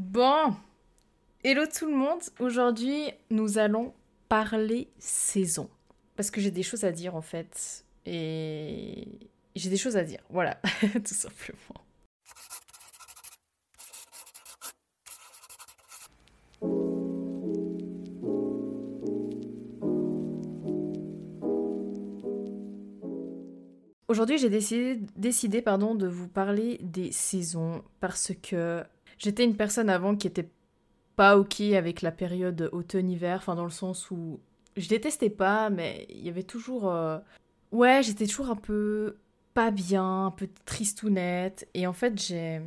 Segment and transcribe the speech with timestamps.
[0.00, 0.56] Bon,
[1.44, 2.22] hello tout le monde.
[2.38, 3.92] Aujourd'hui, nous allons
[4.30, 5.68] parler saison.
[6.16, 7.84] Parce que j'ai des choses à dire en fait.
[8.06, 9.06] Et
[9.54, 10.20] j'ai des choses à dire.
[10.30, 10.58] Voilà,
[11.04, 11.84] tout simplement.
[24.08, 24.96] Aujourd'hui, j'ai décidé,
[25.94, 28.82] de vous parler des saisons parce que
[29.20, 30.50] J'étais une personne avant qui était
[31.14, 34.40] pas ok avec la période automne-hiver, enfin dans le sens où
[34.76, 36.90] je détestais pas, mais il y avait toujours...
[36.90, 37.18] Euh,
[37.70, 39.18] ouais, j'étais toujours un peu
[39.52, 41.68] pas bien, un peu tristounette.
[41.74, 42.62] Et en fait, j'ai...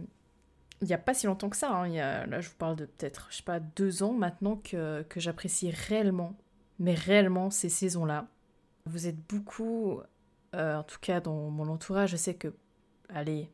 [0.82, 1.88] Il n'y a pas si longtemps que ça, hein.
[1.88, 5.72] là je vous parle de peut-être, je sais pas, deux ans maintenant que, que j'apprécie
[5.72, 6.36] réellement,
[6.78, 8.28] mais réellement ces saisons-là.
[8.86, 10.02] Vous êtes beaucoup,
[10.56, 12.54] euh, en tout cas dans mon entourage, je sais que,
[13.08, 13.50] allez,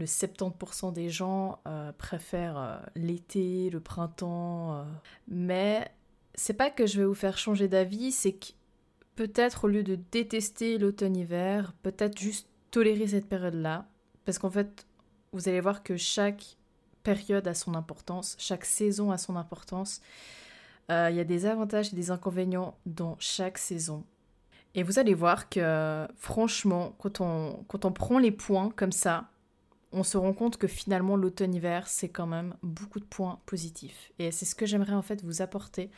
[0.00, 4.74] le 70% des gens euh, préfèrent euh, l'été, le printemps.
[4.74, 4.84] Euh.
[5.28, 5.88] Mais
[6.34, 8.46] c'est pas que je vais vous faire changer d'avis, c'est que
[9.14, 13.86] peut-être au lieu de détester l'automne-hiver, peut-être juste tolérer cette période-là.
[14.24, 14.86] Parce qu'en fait,
[15.32, 16.56] vous allez voir que chaque
[17.02, 20.00] période a son importance, chaque saison a son importance.
[20.88, 24.02] Il y a des avantages et des inconvénients dans chaque saison.
[24.74, 29.30] Et vous allez voir que franchement, quand on, quand on prend les points comme ça,
[29.92, 34.12] on se rend compte que finalement l'automne-hiver, c'est quand même beaucoup de points positifs.
[34.18, 35.90] Et c'est ce que j'aimerais en fait vous apporter.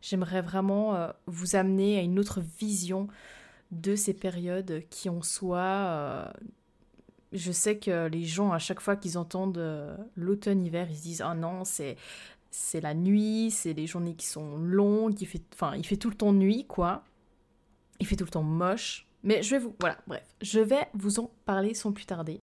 [0.00, 3.08] J'aimerais vraiment euh, vous amener à une autre vision
[3.70, 5.58] de ces périodes qui en soi...
[5.58, 6.28] Euh,
[7.32, 11.22] je sais que les gens, à chaque fois qu'ils entendent euh, l'automne-hiver, ils se disent
[11.24, 11.96] «Ah non, c'est
[12.50, 16.08] c'est la nuit, c'est les journées qui sont longues, il fait, enfin, il fait tout
[16.08, 17.04] le temps nuit, quoi.
[18.00, 19.06] Il fait tout le temps moche.
[19.22, 19.74] Mais je vais vous...
[19.78, 20.24] Voilà, bref.
[20.40, 22.38] Je vais vous en parler sans plus tarder.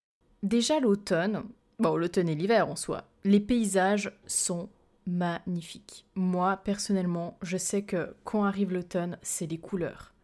[0.44, 1.42] Déjà l'automne,
[1.81, 4.69] bon l'automne et l'hiver en soi, les paysages sont
[5.06, 6.06] magnifiques.
[6.14, 10.14] Moi personnellement, je sais que quand arrive l'automne, c'est les couleurs.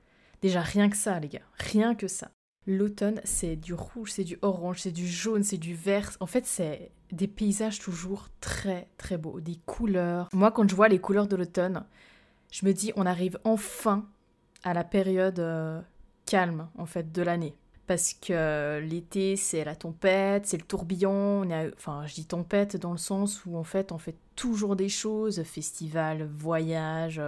[0.40, 2.30] Déjà rien que ça les gars, rien que ça.
[2.66, 6.12] L'automne, c'est du rouge, c'est du orange, c'est du jaune, c'est du vert.
[6.20, 10.28] En fait, c'est des paysages toujours très très beaux, des couleurs.
[10.33, 11.84] Moi, quand je vois les couleurs de l'automne,
[12.50, 14.06] je me dis, on arrive enfin
[14.62, 15.83] à la période euh,
[16.24, 17.55] calme en fait de l'année
[17.86, 21.46] parce que l'été c'est la tempête, c'est le tourbillon,
[21.77, 25.42] enfin je dis tempête dans le sens où en fait on fait toujours des choses,
[25.42, 27.20] festival, voyage,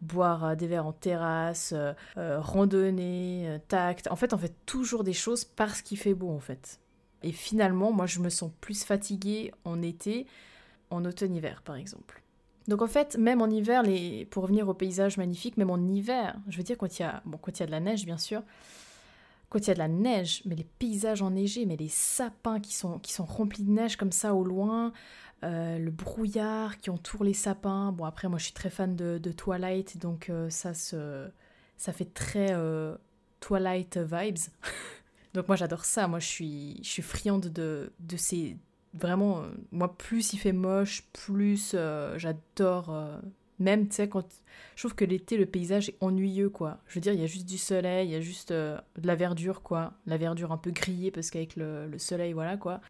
[0.00, 5.44] boire des verres en terrasse, euh, randonnée, tact, en fait on fait toujours des choses
[5.44, 6.80] parce qu'il fait beau en fait.
[7.22, 10.26] Et finalement moi je me sens plus fatiguée en été,
[10.90, 12.22] en automne-hiver par exemple.
[12.68, 14.26] Donc en fait, même en hiver, les...
[14.26, 17.08] pour revenir au paysage magnifique, même en hiver, je veux dire quand il y
[17.40, 18.42] quand il y a de la neige bien sûr,
[19.50, 22.72] quand il y a de la neige, mais les paysages enneigés, mais les sapins qui
[22.74, 24.92] sont, remplis de neige comme ça au loin,
[25.42, 27.90] euh, le brouillard qui entoure les sapins.
[27.90, 31.28] Bon, après, moi, je suis très fan de, Twilight, donc euh, ça, se,
[31.76, 32.94] ça fait très euh,
[33.40, 34.38] Twilight vibes.
[35.34, 36.06] donc moi, j'adore ça.
[36.06, 38.56] Moi, je suis, je suis friande de, de ces...
[38.94, 41.76] Vraiment, moi, plus il fait moche, plus
[42.16, 43.20] j'adore
[43.60, 44.26] même, tu sais, quand.
[44.74, 46.78] Je trouve que l'été, le paysage est ennuyeux, quoi.
[46.86, 49.06] Je veux dire, il y a juste du soleil, il y a juste euh, de
[49.06, 49.92] la verdure, quoi.
[50.06, 52.80] La verdure un peu grillée, parce qu'avec le, soleil, voilà, quoi.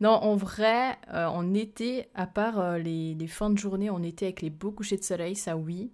[0.00, 4.26] Non, en vrai, euh, en été, à part euh, les, fins de journée en été
[4.26, 5.90] avec les beaux couchers de soleil, ça oui.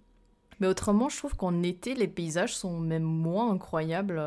[0.59, 4.21] Mais autrement, je trouve qu'en été, les paysages sont même moins incroyables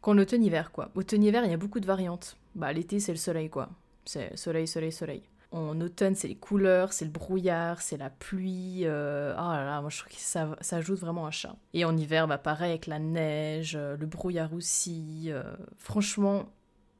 [0.00, 0.90] qu'en automne-hiver, quoi.
[0.96, 2.36] Automne-hiver, il y a beaucoup de variantes.
[2.56, 3.68] Bah, l'été, c'est le soleil, quoi.
[4.04, 5.22] C'est soleil, soleil, soleil.
[5.50, 8.82] En automne, c'est les couleurs, c'est le brouillard, c'est la pluie.
[8.84, 9.32] Euh...
[9.36, 11.56] Oh là là, moi je trouve que ça, ajoute vraiment un charme.
[11.72, 15.26] Et en hiver, bah pareil avec la neige, euh, le brouillard aussi.
[15.28, 15.42] Euh,
[15.76, 16.46] franchement,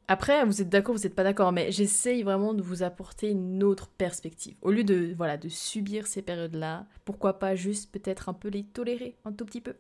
[0.07, 3.63] après, vous êtes d'accord, vous n'êtes pas d'accord, mais j'essaye vraiment de vous apporter une
[3.63, 4.55] autre perspective.
[4.61, 8.65] Au lieu de, voilà, de subir ces périodes-là, pourquoi pas juste peut-être un peu les
[8.65, 9.75] tolérer, un tout petit peu?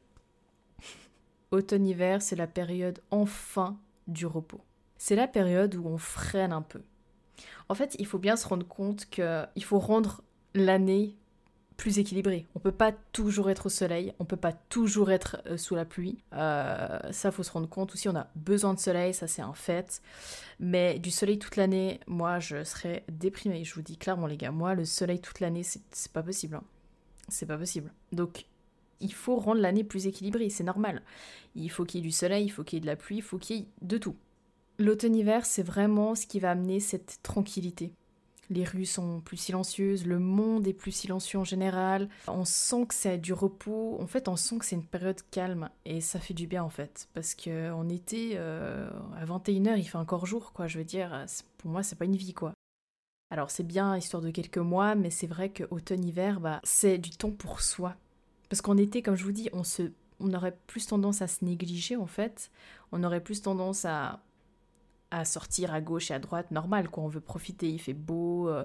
[1.51, 4.63] Automne-hiver, c'est la période enfin du repos.
[4.97, 6.81] C'est la période où on freine un peu.
[7.69, 10.23] En fait, il faut bien se rendre compte qu'il faut rendre
[10.55, 11.17] l'année
[11.77, 12.47] plus équilibrée.
[12.55, 15.85] On peut pas toujours être au soleil, on peut pas toujours être euh, sous la
[15.85, 16.19] pluie.
[16.33, 18.09] Euh, ça, faut se rendre compte aussi.
[18.09, 20.00] On a besoin de soleil, ça c'est un fait.
[20.61, 23.65] Mais du soleil toute l'année, moi, je serais déprimée.
[23.65, 26.56] Je vous dis clairement, les gars, moi, le soleil toute l'année, c'est pas possible.
[26.56, 26.65] Hein.
[27.29, 27.93] C'est pas possible.
[28.12, 28.47] Donc,
[29.00, 31.03] il faut rendre l'année plus équilibrée, c'est normal.
[31.56, 33.17] Il faut qu'il y ait du soleil, il faut qu'il y ait de la pluie,
[33.17, 34.17] il faut qu'il y ait de tout.
[34.79, 37.93] L'automne-hiver, c'est vraiment ce qui va amener cette tranquillité.
[38.50, 42.09] Les rues sont plus silencieuses, le monde est plus silencieux en général.
[42.29, 43.97] On sent que c'est du repos.
[44.00, 46.69] En fait, on sent que c'est une période calme et ça fait du bien en
[46.69, 47.09] fait.
[47.15, 50.67] Parce qu'en été, euh, à 21h, il fait encore jour, quoi.
[50.67, 51.25] Je veux dire,
[51.59, 52.53] pour moi, c'est pas une vie, quoi.
[53.31, 57.11] Alors c'est bien histoire de quelques mois, mais c'est vrai que automne-hiver, bah, c'est du
[57.11, 57.97] temps pour soi.
[58.49, 59.91] Parce qu'en été, comme je vous dis, on, se,
[60.21, 62.50] on aurait plus tendance à se négliger en fait.
[62.93, 64.21] On aurait plus tendance à,
[65.19, 67.05] à sortir à gauche et à droite, normal quoi.
[67.05, 68.49] On veut profiter, il fait beau.
[68.49, 68.64] Euh,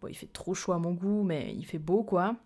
[0.00, 2.36] bon, il fait trop chaud à mon goût, mais il fait beau quoi.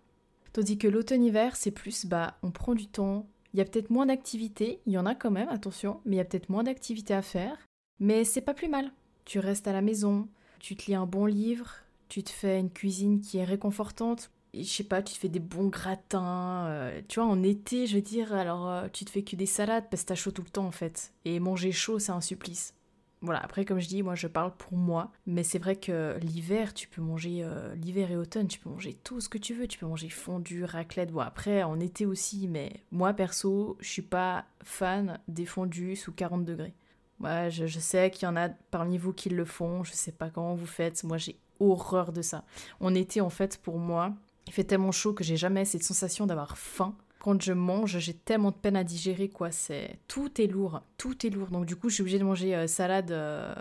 [0.53, 3.27] Tandis que l'automne-hiver, c'est plus, bah, on prend du temps.
[3.53, 6.17] Il y a peut-être moins d'activités, il y en a quand même, attention, mais il
[6.17, 7.57] y a peut-être moins d'activités à faire.
[7.99, 8.91] Mais c'est pas plus mal.
[9.25, 10.27] Tu restes à la maison,
[10.59, 11.75] tu te lis un bon livre,
[12.09, 14.31] tu te fais une cuisine qui est réconfortante.
[14.53, 16.67] je sais pas, tu te fais des bons gratins.
[16.67, 19.45] Euh, tu vois, en été, je veux dire, alors euh, tu te fais que des
[19.45, 21.13] salades parce que t'as chaud tout le temps en fait.
[21.25, 22.73] Et manger chaud, c'est un supplice.
[23.21, 26.73] Voilà, après, comme je dis, moi je parle pour moi, mais c'est vrai que l'hiver,
[26.73, 29.67] tu peux manger, euh, l'hiver et automne, tu peux manger tout ce que tu veux.
[29.67, 31.11] Tu peux manger fondu, raclette.
[31.11, 36.11] Bon, après, en été aussi, mais moi perso, je suis pas fan des fondus sous
[36.11, 36.73] 40 degrés.
[37.19, 40.29] Moi, je, sais qu'il y en a parmi vous qui le font, je sais pas
[40.29, 42.43] comment vous faites, moi j'ai horreur de ça.
[42.81, 44.13] En été, en fait, pour moi,
[44.47, 46.95] il fait tellement chaud que j'ai jamais cette sensation d'avoir faim.
[47.25, 49.49] Quand je mange, j'ai tellement de peine à digérer, quoi.
[49.49, 51.47] C'est tout est lourd, tout est lourd.
[51.47, 53.55] Donc du coup, je suis obligée de manger euh, salade euh,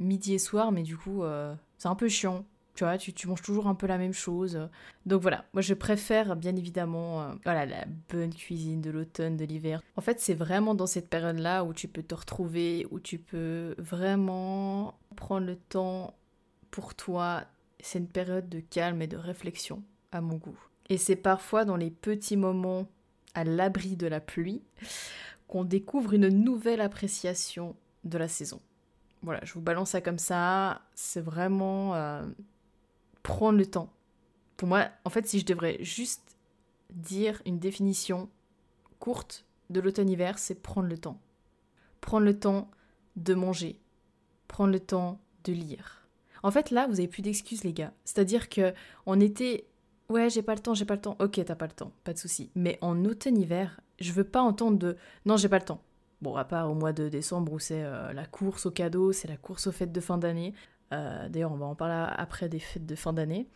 [0.00, 2.44] midi et soir, mais du coup, euh, c'est un peu chiant.
[2.74, 4.68] Tu vois, tu, manges toujours un peu la même chose.
[5.06, 9.82] Donc voilà, moi je préfère bien évidemment voilà, la bonne cuisine de l'automne, de l'hiver.
[9.96, 13.74] En fait, c'est vraiment dans cette période-là où tu peux te retrouver, où tu peux
[13.78, 16.14] vraiment prendre le temps
[16.70, 17.44] pour toi.
[17.80, 19.82] C'est une période de calme et de réflexion,
[20.12, 20.69] à mon goût.
[20.90, 22.86] Et c'est parfois dans les petits moments
[23.34, 24.62] à l'abri de la pluie
[25.48, 28.60] qu'on découvre une nouvelle appréciation de la saison.
[29.22, 30.82] Voilà, je vous balance ça comme ça.
[30.94, 32.26] C'est vraiment euh,
[33.22, 33.92] prendre le temps.
[34.56, 36.36] Pour moi, en fait, si je devrais juste
[36.90, 38.28] dire une définition
[38.98, 41.20] courte de l'automne-hiver, c'est prendre le temps.
[42.00, 42.70] Prendre le temps
[43.16, 43.78] de manger.
[44.48, 46.08] Prendre le temps de lire.
[46.42, 47.92] En fait, là, vous avez plus d'excuses, les gars.
[48.04, 48.74] C'est-à-dire que
[49.06, 49.66] on était,
[50.10, 51.16] ouais, j'ai pas le temps, j'ai pas le temps.
[51.20, 52.50] Ok, t'as pas le temps, pas de souci.
[52.54, 55.82] Mais en automne-hiver, je veux pas entendre de, non, j'ai pas le temps.
[56.20, 59.28] Bon, à part au mois de décembre où c'est euh, la course aux cadeaux, c'est
[59.28, 60.52] la course aux fêtes de fin d'année.
[60.92, 63.48] Euh, d'ailleurs, on va en parler après des fêtes de fin d'année.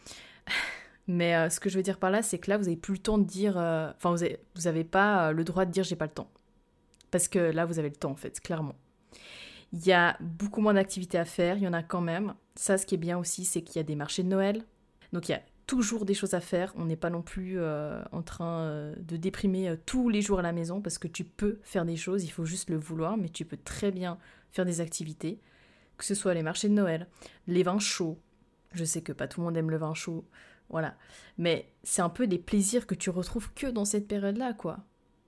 [1.07, 2.95] Mais euh, ce que je veux dire par là, c'est que là, vous avez plus
[2.95, 3.57] le temps de dire.
[3.59, 6.31] Enfin, vous, avez, vous avez pas le droit de dire j'ai pas le temps.
[7.11, 8.75] Parce que là, vous avez le temps, en fait, clairement.
[9.73, 12.35] Il y a beaucoup moins d'activités à faire, il y en a quand même.
[12.55, 14.63] Ça, ce qui est bien aussi, c'est qu'il y a des marchés de Noël.
[15.13, 16.73] Donc, il y a toujours des choses à faire.
[16.77, 20.81] On n'est pas non plus en train de déprimer tous les jours à la maison
[20.81, 23.57] parce que tu peux faire des choses, il faut juste le vouloir, mais tu peux
[23.57, 24.19] très bien
[24.53, 25.41] faire des activités
[25.97, 27.07] que ce soit les marchés de Noël,
[27.47, 28.19] les vins chauds.
[28.73, 30.25] Je sais que pas tout le monde aime le vin chaud,
[30.69, 30.97] voilà.
[31.39, 34.79] Mais c'est un peu des plaisirs que tu retrouves que dans cette période-là, quoi.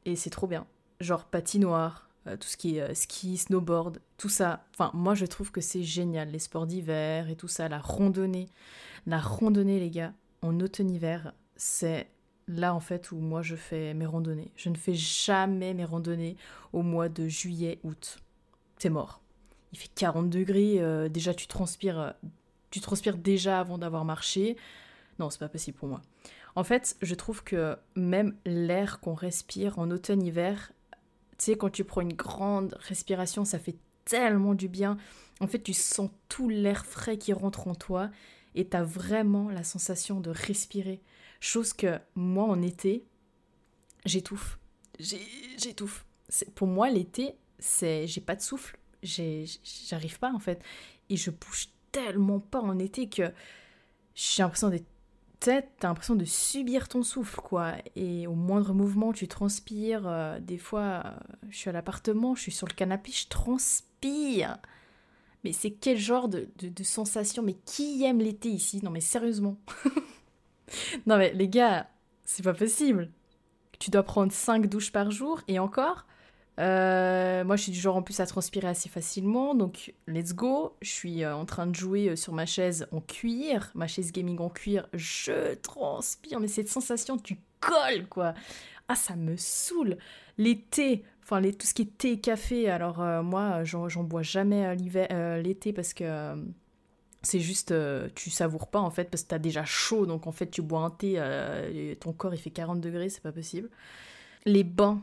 [0.05, 0.67] Et c'est trop bien.
[1.01, 4.65] Genre patinoire, euh, tout ce qui est euh, ski, snowboard, tout ça.
[4.75, 8.49] Enfin, moi je trouve que c'est génial, les sports d'hiver et tout ça, la randonnée.
[9.07, 10.13] La randonnée, les gars,
[10.47, 12.09] en automne-hiver, c'est
[12.49, 14.53] là en fait où moi je fais mes randonnées.
[14.57, 16.37] Je ne fais jamais mes randonnées
[16.73, 18.19] au mois de juillet, août.
[18.79, 19.21] C'est mort
[19.77, 22.11] il fait 40 degrés, euh, déjà tu transpires, euh,
[22.71, 24.57] tu transpires déjà avant d'avoir marché.
[25.19, 26.01] Non, c'est pas possible pour moi.
[26.55, 30.73] En fait, je trouve que même l'air qu'on respire en automne-hiver,
[31.39, 33.77] tu sais, quand tu prends une grande respiration, ça fait
[34.07, 34.97] tellement du bien.
[35.41, 38.09] En fait, tu sens tout l'air frais qui rentre en toi
[38.57, 41.01] et tu as vraiment la sensation de respirer.
[41.41, 43.05] Chose que moi, en été,
[44.05, 44.59] j'étouffe.
[44.99, 46.05] J'étouffe.
[46.55, 50.63] Pour moi, l'été, c'est j'ai pas de souffle j'arrive pas en fait.
[51.09, 53.33] Et je bouge tellement pas en été que
[54.15, 54.87] j'ai l'impression d'être
[55.39, 57.75] t'as l'impression de subir ton souffle, quoi.
[57.95, 60.09] Et au moindre mouvement, tu transpires.
[60.09, 61.11] Euh, des fois, euh,
[61.51, 64.57] je suis à l'appartement, je suis sur le canapé, je transpire.
[65.47, 67.41] Mais c'est quel genre de, de, sensation?
[67.41, 68.81] Mais qui aime l'été ici?
[68.83, 69.57] Non, mais sérieusement.
[71.07, 71.89] non, mais les gars,
[72.25, 73.13] c'est pas possible.
[73.79, 76.05] Tu dois prendre 5 douches par jour et encore,
[76.59, 80.75] euh, moi, je suis du genre en plus à transpirer assez facilement, donc let's go.
[80.83, 84.11] Je suis euh, en train de jouer euh, sur ma chaise en cuir, ma chaise
[84.11, 84.89] gaming en cuir.
[84.95, 88.35] Je transpire, mais cette sensation, tu colles quoi.
[88.89, 89.97] Ah, ça me saoule.
[90.71, 92.71] Thés, enfin tout ce qui est thé et café.
[92.71, 95.09] Alors moi, j'en bois jamais l'hiver,
[95.43, 96.35] l'été parce que
[97.23, 97.75] c'est juste,
[98.15, 100.81] tu savoures pas en fait parce que t'as déjà chaud, donc en fait tu bois
[100.81, 101.21] un thé,
[102.01, 103.69] ton corps il fait 40 degrés, c'est pas possible.
[104.45, 105.03] Les bains,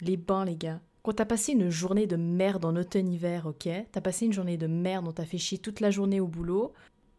[0.00, 0.80] les bains, les gars.
[1.02, 4.66] Quand t'as passé une journée de merde en automne-hiver, ok T'as passé une journée de
[4.66, 6.72] merde, on t'a fait chier toute la journée au boulot.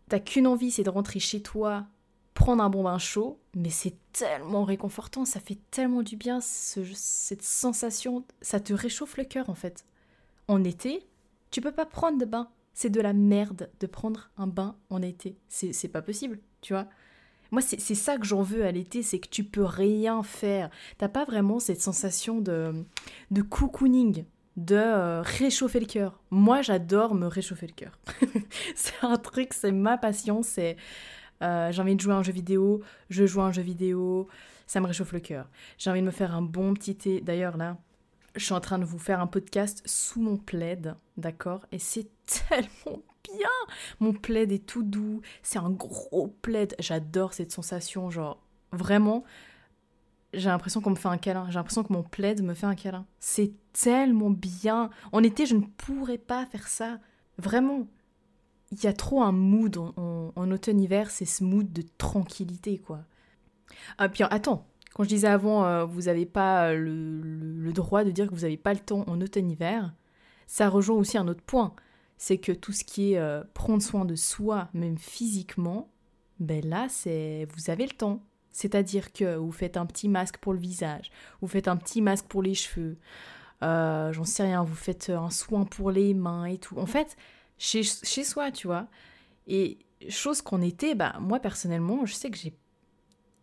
[0.10, 1.86] T'as qu'une envie, c'est de rentrer chez toi,
[2.34, 3.40] prendre un bon bain chaud.
[3.56, 8.26] Mais c'est tellement réconfortant, ça fait tellement du bien, cette sensation.
[8.42, 9.86] Ça te réchauffe le cœur, en fait.
[10.48, 11.08] En été,
[11.52, 12.50] tu peux pas prendre de bain.
[12.74, 15.38] c'est de la merde de prendre un bain en été.
[15.48, 16.88] C'est pas possible, tu vois.
[17.52, 20.72] Moi, c'est ça que j'en veux à l'été, c'est que tu peux rien faire.
[20.98, 22.74] T'as pas vraiment cette sensation de,
[23.30, 24.26] de cocooning,
[24.58, 26.20] de euh, réchauffer le cœur.
[26.32, 28.00] Moi, j'adore me réchauffer le cœur.
[28.76, 30.78] c'est un truc, c'est ma passion, c'est...
[31.44, 34.28] Euh, j'ai envie de jouer à un jeu vidéo, je joue à un jeu vidéo,
[34.66, 35.50] ça me réchauffe le cœur.
[35.78, 37.22] J'ai envie de me faire un bon petit thé.
[37.22, 37.78] D'ailleurs, là,
[38.36, 41.66] je suis en train de vous faire un podcast sous mon plaid, d'accord?
[41.72, 42.08] Et c'est
[42.50, 43.50] tellement bien
[44.00, 46.76] Mon plaid est tout doux, c'est un gros plaid.
[46.80, 49.24] J'adore cette sensation, genre, vraiment,
[50.34, 51.46] j'ai l'impression qu'on me fait un câlin.
[51.50, 53.06] J'ai l'impression que mon plaid me fait un câlin.
[53.20, 54.90] C'est tellement bien.
[55.12, 57.00] En été, je ne pourrais pas faire ça.
[57.38, 57.88] Vraiment.
[58.74, 63.02] Il y a trop un mood en, automne-hiver, c'est ce mood de tranquillité, quoi.
[64.00, 68.12] Ah, puis attends, quand je disais avant, euh, vous n'avez pas euh, le, droit de
[68.12, 69.94] dire que vous n'avez pas le temps en automne-hiver,
[70.48, 71.74] ça rejoint aussi un autre point.
[72.18, 75.90] C'est que tout ce qui est euh, prendre soin de soi, même physiquement,
[76.40, 78.24] ben là, c'est vous avez le temps.
[78.52, 81.12] C'est-à-dire que vous faites un petit masque pour le visage,
[81.42, 82.98] vous faites un petit masque pour les cheveux,
[83.62, 86.78] j'en sais rien, vous faites un soin pour les mains et tout.
[86.78, 87.18] En fait,
[87.58, 88.88] chez, chez soi, tu vois.
[89.48, 89.80] Et
[90.10, 92.54] chose qu'en été, bah, moi personnellement, je sais que j'ai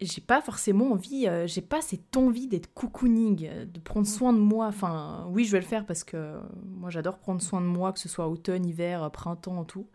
[0.00, 4.10] j'ai pas forcément envie, euh, j'ai pas cette envie d'être cocooning, euh, de prendre mm.
[4.10, 4.66] soin de moi.
[4.66, 7.98] Enfin, oui, je vais le faire parce que moi j'adore prendre soin de moi, que
[7.98, 9.86] ce soit automne, hiver, printemps, tout.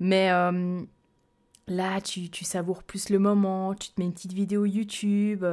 [0.00, 0.80] Mais euh,
[1.68, 5.44] là, tu, tu, savoures plus le moment, tu te mets une petite vidéo YouTube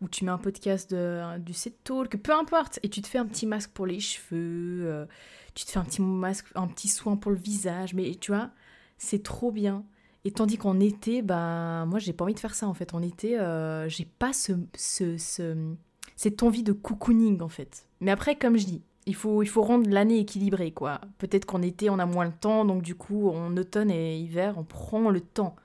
[0.00, 3.18] ou tu mets un podcast de, du set talk, peu importe, et tu te fais
[3.18, 5.06] un petit masque pour les cheveux,
[5.54, 8.50] tu te fais un petit masque, un petit soin pour le visage, mais tu vois,
[8.98, 9.84] c'est trop bien.
[10.24, 12.92] Et tandis qu'en été, bah, moi, j'ai pas envie de faire ça, en fait.
[12.92, 15.74] En été, euh, j'ai pas ce, ce,
[16.16, 17.86] cette envie de cocooning, en fait.
[18.00, 21.00] Mais après, comme je dis, il faut, il faut rendre l'année équilibrée, quoi.
[21.16, 24.56] Peut-être qu'en été, on a moins le temps, donc du coup, en automne et hiver,
[24.58, 25.56] on prend le temps.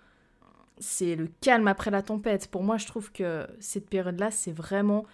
[0.78, 2.48] C'est le calme après la tempête.
[2.48, 5.06] Pour moi, je trouve que cette période-là, c'est vraiment...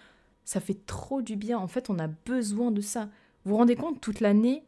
[0.46, 1.58] Ça fait trop du bien.
[1.58, 3.10] En fait, on a besoin de ça.
[3.44, 4.64] Vous vous rendez compte, toute l'année,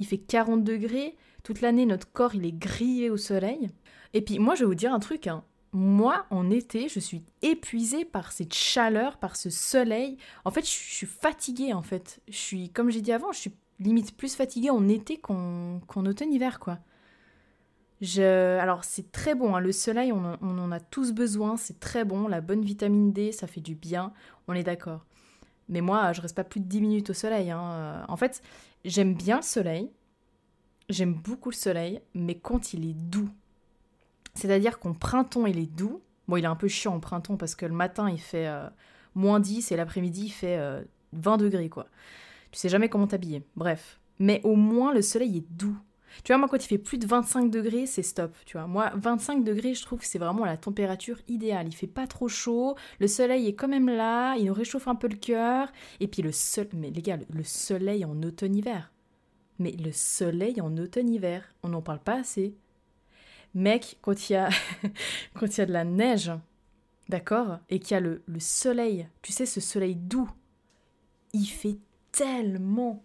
[0.00, 1.16] il fait 40 degrés.
[1.44, 3.70] Toute l'année, notre corps, il est grillé au soleil.
[4.12, 5.28] Et puis moi, je vais vous dire un truc.
[5.28, 5.44] Hein.
[5.76, 10.18] Moi, en été, je suis épuisée par cette chaleur, par ce soleil.
[10.44, 12.20] En fait, je suis fatiguée, en fait.
[12.28, 16.60] Je suis, comme j'ai dit avant, je suis limite plus fatiguée en été qu'en automne-hiver,
[16.60, 16.78] quoi.
[18.00, 18.56] Je...
[18.60, 19.60] Alors, c'est très bon, hein.
[19.60, 22.28] le soleil, on, en a tous besoin, c'est très bon.
[22.28, 24.12] La bonne vitamine D, ça fait du bien,
[24.46, 25.04] on est d'accord.
[25.68, 27.50] Mais moi, je reste pas plus de 10 minutes au soleil.
[27.50, 28.04] Hein.
[28.06, 28.42] En fait,
[28.84, 29.90] j'aime bien le soleil,
[30.88, 33.30] j'aime beaucoup le soleil, mais quand il est doux,
[34.34, 36.02] c'est-à-dire qu'en printemps, il est doux.
[36.28, 38.68] Bon, il est un peu chiant en printemps parce que le matin, il fait euh,
[39.14, 41.86] moins 10 et l'après-midi, il fait 20 euh, degrés, quoi.
[42.50, 43.42] Tu sais jamais comment t'habiller.
[43.56, 44.00] Bref.
[44.18, 45.76] Mais au moins, le soleil est doux.
[46.22, 48.68] Tu vois, moi, quand il fait plus de 25 degrés, c'est stop, tu vois.
[48.68, 51.66] Moi, 25 degrés, je trouve que c'est vraiment la température idéale.
[51.66, 54.94] Il fait pas trop chaud, le soleil est quand même là, il nous réchauffe un
[54.94, 55.72] peu le cœur.
[55.98, 58.92] Et puis le soleil, mais les gars, le soleil en automne-hiver.
[59.58, 62.54] Mais le soleil en automne-hiver, on n'en parle pas assez.
[63.54, 64.48] Mec, quand il y a,
[65.34, 66.32] quand il y a de la neige,
[67.08, 70.30] d'accord, et qu'il y a le, soleil, tu sais, ce soleil doux,
[71.32, 71.78] il fait
[72.12, 73.02] tellement,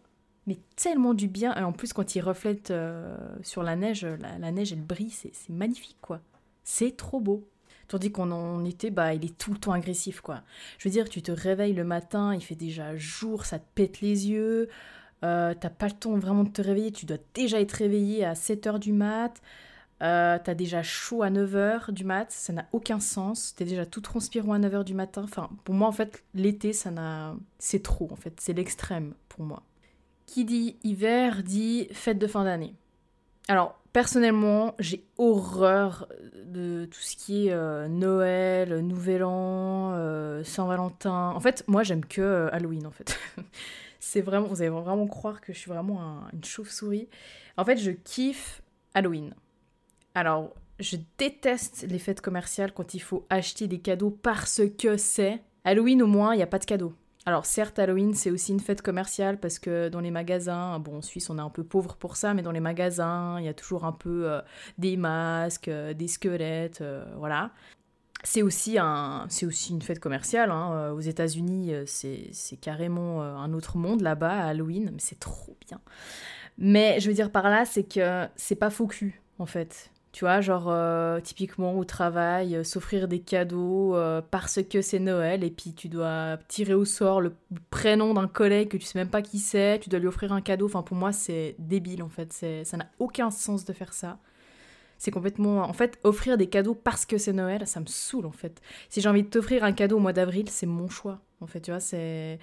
[0.47, 1.55] mais tellement du bien.
[1.55, 5.33] Et en plus, quand il reflète euh, sur la neige, la, neige, elle brille, c'est
[5.49, 6.21] magnifique, quoi.
[6.63, 7.47] C'est trop beau.
[7.87, 10.43] Tandis qu'on en était, bah, il est tout le temps agressif, quoi.
[10.77, 14.01] Je veux dire, tu te réveilles le matin, il fait déjà jour, ça te pète
[14.01, 14.69] les yeux,
[15.23, 18.33] euh, t'as pas le temps vraiment de te réveiller, tu dois déjà être réveillé à
[18.33, 19.41] 7h du mat',
[20.01, 23.53] euh, t'as déjà chaud à 9h du mat, ça n'a aucun sens.
[23.55, 25.23] T'es déjà tout transpirant à 9h du matin.
[25.23, 27.35] Enfin, pour moi, en fait, l'été, ça n'a.
[27.57, 28.39] C'est trop, en fait.
[28.39, 29.63] C'est l'extrême pour moi.
[30.25, 32.75] Qui dit hiver dit fête de fin d'année.
[33.49, 36.07] Alors, personnellement, j'ai horreur
[36.45, 41.31] de tout ce qui est euh, Noël, Nouvel An, euh, Saint-Valentin.
[41.35, 43.19] En fait, moi, j'aime que Halloween, en fait.
[43.99, 44.47] c'est vraiment.
[44.47, 47.09] Vous allez vraiment croire que je suis vraiment une chauve-souris.
[47.57, 48.61] En fait, je kiffe
[48.93, 49.33] Halloween.
[50.19, 55.39] Alors, je déteste les fêtes commerciales quand il faut acheter des cadeaux parce que c'est.
[55.63, 56.93] Halloween, au moins, il n'y a pas de cadeaux.
[57.25, 61.01] Alors certes, Halloween, c'est aussi une fête commerciale parce que dans les magasins, bon, en
[61.01, 63.53] Suisse, on est un peu pauvre pour ça, mais dans les magasins, il y a
[63.53, 64.41] toujours un peu euh,
[64.77, 67.51] des masques, euh, des squelettes, euh, voilà.
[68.25, 70.51] C'est aussi, un, aussi une fête commerciale.
[70.51, 70.91] Hein.
[70.91, 75.79] Aux États-Unis, c'est, carrément un autre monde là-bas, Halloween, mais c'est trop bien.
[76.57, 80.25] Mais je veux dire par là, c'est que c'est pas faux cul, en fait Tu
[80.25, 85.43] vois, genre euh, typiquement au travail, euh, s'offrir des cadeaux euh, parce que c'est Noël
[85.43, 87.33] et puis tu dois tirer au sort le
[87.69, 90.41] prénom d'un collègue que tu sais même pas qui c'est, tu dois lui offrir un
[90.41, 90.65] cadeau.
[90.65, 92.33] Enfin, pour moi, c'est débile en fait.
[92.63, 94.17] Ça n'a aucun sens de faire ça.
[94.97, 95.61] C'est complètement.
[95.61, 98.61] En fait, offrir des cadeaux parce que c'est Noël, ça me saoule en fait.
[98.89, 101.21] Si j'ai envie de t'offrir un cadeau au mois d'avril, c'est mon choix.
[101.39, 102.39] En fait, tu vois, c'est.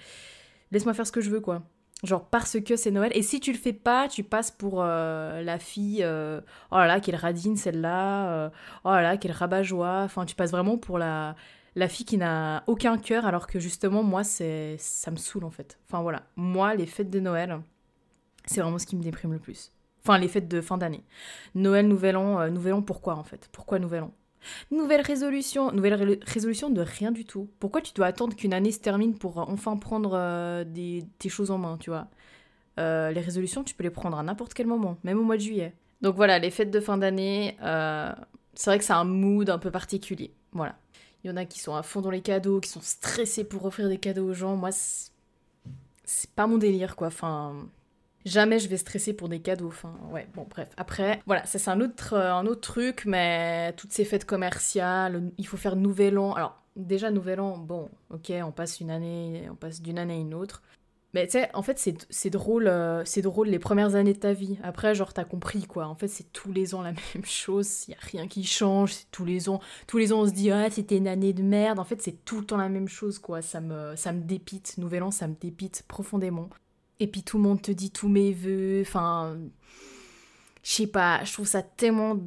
[0.71, 1.63] Laisse-moi faire ce que je veux quoi.
[2.03, 3.11] Genre parce que c'est Noël.
[3.15, 6.85] Et si tu le fais pas, tu passes pour euh, la fille, euh, oh là
[6.85, 8.49] là, quelle radine celle-là, euh,
[8.83, 10.03] oh là là, quelle rabat-joie.
[10.03, 11.35] Enfin, tu passes vraiment pour la,
[11.87, 15.79] fille qui n'a aucun cœur, alors que justement, moi, c'est ça me saoule en fait.
[15.87, 17.59] Enfin voilà, moi, les fêtes de Noël,
[18.45, 19.71] c'est vraiment ce qui me déprime le plus.
[20.03, 21.03] Enfin, les fêtes de fin d'année.
[21.55, 23.49] Noël, Nouvel An, Nouvel An, pourquoi en fait?
[23.51, 24.13] Pourquoi Nouvel An?
[24.71, 25.71] Nouvelle résolution.
[25.71, 27.49] Nouvelle résolution de rien du tout.
[27.59, 31.29] Pourquoi tu dois attendre qu'une année se termine pour euh, enfin prendre euh, des, tes
[31.29, 32.07] choses en main, tu vois?
[32.79, 35.41] Euh, Les résolutions, tu peux les prendre à n'importe quel moment, même au mois de
[35.41, 35.73] juillet.
[36.01, 39.71] Donc voilà, les fêtes de fin d'année, c'est vrai que c'est un mood un peu
[39.71, 40.31] particulier.
[40.51, 40.77] Voilà.
[41.23, 43.65] Il y en a qui sont à fond dans les cadeaux, qui sont stressés pour
[43.65, 44.55] offrir des cadeaux aux gens.
[44.55, 47.07] Moi, c'est pas mon délire, quoi.
[47.07, 47.67] Enfin,
[48.27, 49.67] jamais je vais stresser pour des cadeaux.
[49.67, 50.69] Enfin, ouais, bon, bref.
[50.77, 55.31] Après, voilà, ça c'est un autre, euh, un autre truc, mais toutes ces fêtes commerciales,
[55.37, 56.33] il faut faire Nouvel An.
[56.33, 60.17] Alors, déjà, Nouvel An, bon, ok, on passe une année, on passe d'une année à
[60.17, 60.61] une autre.
[61.13, 61.79] Mais tu sais, en fait,
[62.09, 64.59] c'est drôle, euh, c'est drôle les premières années de ta vie.
[64.61, 65.87] Après, genre, t'as compris, quoi.
[65.87, 67.87] En fait, c'est tous les ans la même chose.
[67.87, 68.93] Il a rien qui change.
[69.11, 69.59] Tous les ans.
[69.87, 71.79] Tous les ans, on se dit, ah, c'était une année de merde.
[71.79, 73.41] En fait, c'est tout le temps la même chose, quoi.
[73.41, 74.77] Ça me, ça me dépite.
[74.77, 76.49] Nouvel An, ça me dépite profondément.
[76.99, 78.81] Et puis tout le monde te dit tous mes voeux.
[78.81, 79.37] Enfin,
[80.63, 82.17] je sais pas, je trouve ça tellement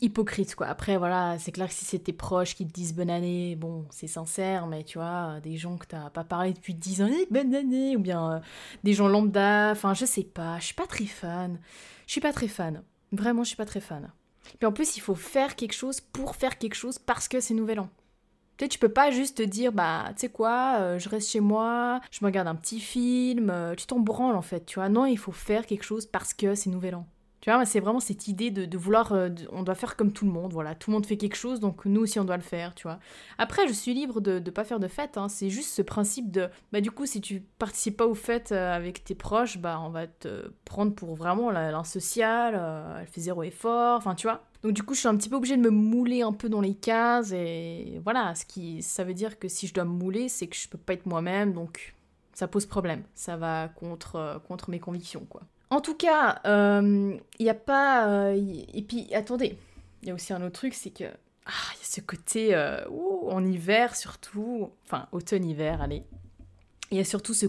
[0.00, 0.66] hypocrite quoi.
[0.66, 3.86] Après voilà, c'est clair que si c'est tes proches qui te disent bonne année, bon,
[3.90, 7.26] c'est sincère, mais tu vois, des gens que t'as pas parlé depuis 10 ans, eh,
[7.30, 8.40] bonne année, ou bien euh,
[8.84, 11.58] des gens lambda, enfin je sais pas, je suis pas très fan.
[12.06, 12.82] Je suis pas très fan.
[13.12, 14.10] Vraiment, je suis pas très fan.
[14.58, 17.54] Puis en plus, il faut faire quelque chose pour faire quelque chose parce que c'est
[17.54, 17.88] Nouvel An.
[18.68, 22.00] Tu peux pas juste te dire, bah, tu sais quoi, euh, je reste chez moi,
[22.10, 24.88] je me regarde un petit film, euh, tu t'en branles en fait, tu vois.
[24.88, 27.06] Non, il faut faire quelque chose parce que c'est Nouvel An.
[27.42, 30.30] Tu vois, c'est vraiment cette idée de, vouloir, euh, on doit faire comme tout le
[30.30, 30.76] monde, voilà.
[30.76, 33.00] Tout le monde fait quelque chose, donc nous aussi on doit le faire, tu vois.
[33.36, 35.28] Après, je suis libre de ne pas faire de fête, hein.
[35.28, 39.02] c'est juste ce principe de, bah du coup, si tu participes pas aux fêtes avec
[39.02, 42.54] tes proches, bah on va te prendre pour vraiment l'insocial,
[43.00, 44.44] elle fait zéro effort, enfin tu vois.
[44.62, 46.60] Donc du coup, je suis un petit peu obligée de me mouler un peu dans
[46.60, 50.28] les cases et voilà, ce qui ça veut dire que si je dois me mouler,
[50.28, 51.96] c'est que je peux pas être moi-même, donc
[52.32, 53.02] ça pose problème.
[53.14, 55.42] Ça va contre euh, contre mes convictions quoi.
[55.72, 58.36] En tout cas, il euh, n'y a pas euh,
[58.74, 59.56] et puis attendez,
[60.02, 61.04] il y a aussi un autre truc, c'est que
[61.46, 62.54] ah, il y a ce côté
[63.30, 66.04] en hiver surtout, enfin automne-hiver, allez.
[66.90, 67.46] Il y a surtout ce,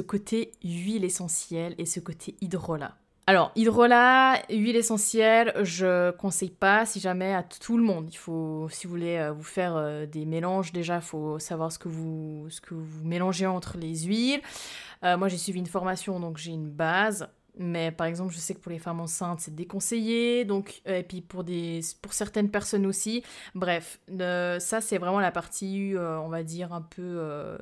[0.00, 2.96] côté huile essentielle et ce côté hydrolat.
[3.26, 8.08] Alors, hydrolat, huile essentielle, je conseille pas si jamais à tout le monde.
[8.10, 11.70] Il faut, si vous voulez euh, vous faire euh, des mélanges, déjà, il faut savoir
[11.70, 14.40] ce que vous, ce que vous mélangez entre les huiles.
[15.04, 17.28] Euh, moi, j'ai suivi une formation, donc j'ai une base.
[17.58, 20.44] Mais par exemple, je sais que pour les femmes enceintes, c'est déconseillé.
[20.44, 23.22] Donc, et puis pour, des, pour certaines personnes aussi.
[23.54, 27.58] Bref, ça, c'est vraiment la partie, on va dire, un peu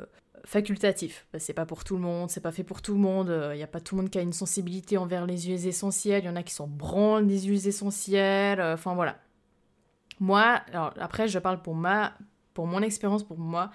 [0.47, 1.27] facultatif.
[1.39, 3.27] C'est pas pour tout le monde, c'est pas fait pour tout le monde.
[3.27, 5.67] Il euh, n'y a pas tout le monde qui a une sensibilité envers les huiles
[5.67, 6.23] essentielles.
[6.25, 8.61] Il y en a qui sont branlent des huiles essentielles.
[8.61, 9.19] Euh, enfin voilà.
[10.21, 12.15] Moi, alors après, je parle pour ma,
[12.55, 13.71] pour mon expérience, pour moi.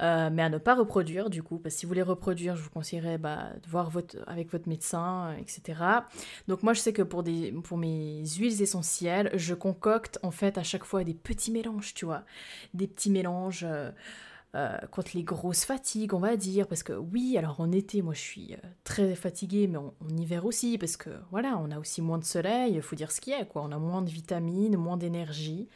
[0.00, 2.62] Euh, mais à ne pas reproduire du coup, parce que si vous voulez reproduire, je
[2.62, 5.78] vous conseillerais bah, de voir votre, avec votre médecin, etc.
[6.48, 10.56] Donc moi je sais que pour, des, pour mes huiles essentielles, je concocte en fait
[10.56, 12.24] à chaque fois des petits mélanges, tu vois,
[12.72, 13.66] des petits mélanges
[14.56, 18.14] euh, contre les grosses fatigues, on va dire, parce que oui, alors en été, moi
[18.14, 22.02] je suis euh, très fatiguée, mais en, hiver aussi, parce que voilà, on a aussi
[22.02, 23.62] moins de soleil, il faut dire ce qui est, quoi.
[23.62, 25.68] On a moins de vitamines, moins d'énergie,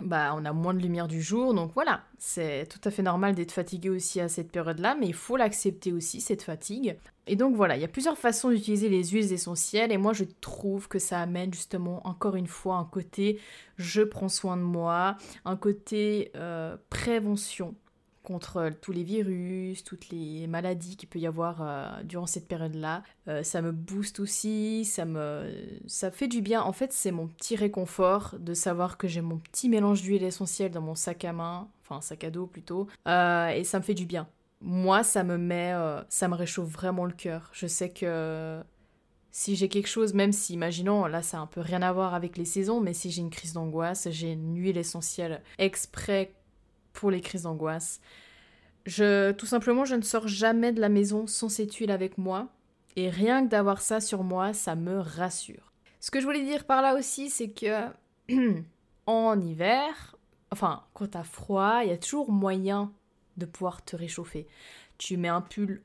[0.00, 3.34] bah on a moins de lumière du jour, donc voilà, c'est tout à fait normal
[3.34, 6.96] d'être fatigué aussi à cette période-là, mais il faut l'accepter aussi, cette fatigue.
[7.26, 10.24] Et donc voilà, il y a plusieurs façons d'utiliser les huiles essentielles, et moi je
[10.40, 13.38] trouve que ça amène justement encore une fois un côté
[13.76, 17.74] je prends soin de moi, un côté euh, prévention
[18.24, 22.48] contre euh, tous les virus, toutes les maladies qu'il peut y avoir euh, durant cette
[22.48, 23.04] période-là.
[23.28, 25.52] Euh, ça me booste aussi, ça me
[25.86, 26.62] ça fait du bien.
[26.62, 30.72] En fait, c'est mon petit réconfort de savoir que j'ai mon petit mélange d'huile essentielle
[30.72, 34.06] dans mon sac à main, enfin sac à dos plutôt, et ça me fait du
[34.06, 34.26] bien.
[34.60, 35.74] Moi, ça me met,
[36.08, 37.50] ça me réchauffe vraiment le cœur.
[37.52, 38.62] Je sais que
[39.30, 42.14] si j'ai quelque chose, même si, imaginons, là ça a un peu rien à voir
[42.14, 46.32] avec les saisons, mais si j'ai une crise d'angoisse, j'ai une huile essentielle exprès
[46.94, 48.00] pour les crises d'angoisse.
[48.86, 52.48] Je, tout simplement, je ne sors jamais de la maison sans cette huile avec moi.
[52.96, 55.72] Et rien que d'avoir ça sur moi, ça me rassure.
[56.00, 57.88] Ce que je voulais dire par là aussi, c'est que
[59.06, 60.16] en hiver,
[60.50, 62.92] enfin, quand t'as froid, il y a toujours moyen
[63.36, 64.46] de pouvoir te réchauffer.
[64.96, 65.82] Tu mets un pull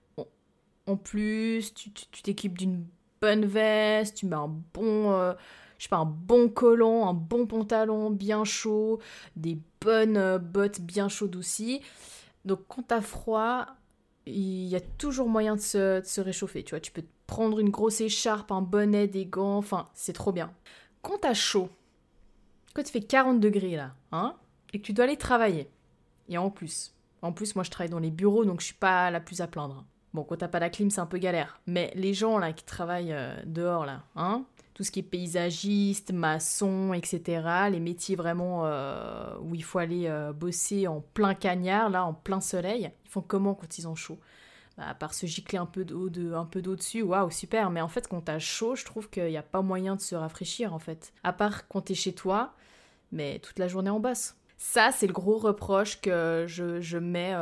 [0.90, 2.86] en plus, tu t'équipes d'une
[3.22, 5.34] bonne veste, tu mets un bon, euh,
[5.80, 9.00] je sais pas, un bon collant, un bon pantalon bien chaud,
[9.36, 11.82] des bonnes euh, bottes bien chaudes aussi.
[12.46, 13.66] Donc quand t'as froid,
[14.26, 16.82] il y a toujours moyen de se, de se, réchauffer, tu vois.
[16.82, 20.52] Tu peux prendre une grosse écharpe, un bonnet, des gants, enfin, c'est trop bien.
[21.02, 21.70] Quand t'as chaud,
[22.74, 24.36] quand tu fais 40 degrés là, hein,
[24.74, 25.70] et que tu dois aller travailler,
[26.28, 29.10] et en plus, en plus, moi je travaille dans les bureaux, donc je suis pas
[29.12, 29.86] la plus à plaindre.
[30.14, 31.62] Bon, quand t'as pas la clim, c'est un peu galère.
[31.68, 34.44] Mais les gens là qui travaillent euh, dehors là, hein,
[34.80, 40.08] tout ce qui est paysagiste, maçon, etc., les métiers vraiment euh, où il faut aller
[40.08, 43.96] euh, bosser en plein cagnard, là, en plein soleil, ils font comment quand ils ont
[43.96, 44.18] chaud
[44.78, 47.72] bah, À part se gicler un peu d'eau de, un peu d'eau dessus, waouh, super.
[47.72, 50.16] Mais en fait, quand t'as chaud, je trouve qu'il n'y a pas moyen de se
[50.16, 51.12] rafraîchir en fait.
[51.26, 52.54] À part quand t'es chez toi,
[53.12, 54.38] mais toute la journée en bosse.
[54.58, 57.36] Ça, c'est le gros reproche que je, mets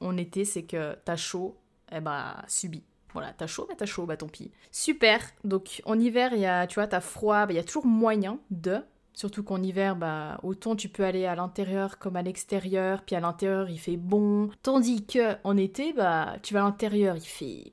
[0.00, 1.56] en été, c'est que t'as chaud,
[1.92, 2.82] eh bah, subi.
[3.12, 4.50] Voilà, t'as chaud, bah t'as chaud, bah tant pis.
[4.70, 5.20] Super.
[5.44, 8.38] Donc en hiver, y a, tu vois, t'as froid, bah, il y a toujours moyen
[8.50, 8.78] de.
[9.14, 13.20] Surtout qu'en hiver, bah, autant tu peux aller à l'intérieur comme à l'extérieur, puis à
[13.20, 14.50] l'intérieur il fait bon.
[14.62, 17.72] Tandis que en été, bah, tu vas à l'intérieur, il fait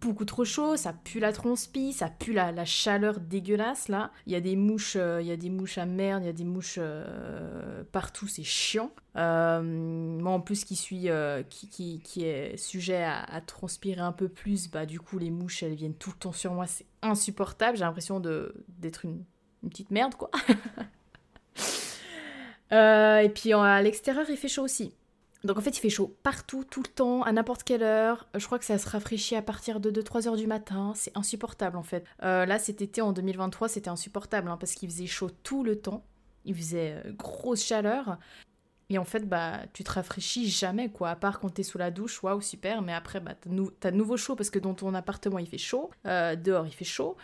[0.00, 4.10] beaucoup trop chaud, ça pue la transpi, ça pue la, chaleur dégueulasse là.
[4.26, 6.30] Il y a des mouches, euh, il y a des mouches à merde, il y
[6.30, 8.90] a des mouches euh, partout, c'est chiant.
[9.16, 11.08] Euh, moi en plus qui suis
[11.48, 15.74] qui, qui, est sujet à, transpirer un peu plus, bah du coup les mouches elles
[15.74, 17.76] viennent tout le temps sur moi, c'est insupportable.
[17.76, 19.24] J'ai l'impression d'être une,
[19.62, 20.30] une petite merde quoi.
[22.70, 24.94] et puis à l'extérieur il fait chaud aussi.
[25.44, 28.28] Donc en fait, il fait chaud partout, tout le temps, à n'importe quelle heure.
[28.34, 30.92] Je crois que ça se rafraîchit à partir de 2-3 heures du matin.
[30.94, 32.04] C'est insupportable en fait.
[32.22, 35.80] Euh, là, cet été en 2023, c'était insupportable hein, parce qu'il faisait chaud tout le
[35.80, 36.04] temps.
[36.44, 38.18] Il faisait euh, grosse chaleur.
[38.88, 41.10] Et en fait, bah, tu te rafraîchis jamais, quoi.
[41.10, 42.82] À part quand t'es sous la douche, waouh, super.
[42.82, 43.34] Mais après, bah,
[43.80, 45.90] t'as nouveau chaud parce que dans ton appartement, il fait chaud.
[46.06, 47.16] Euh, dehors, il fait chaud.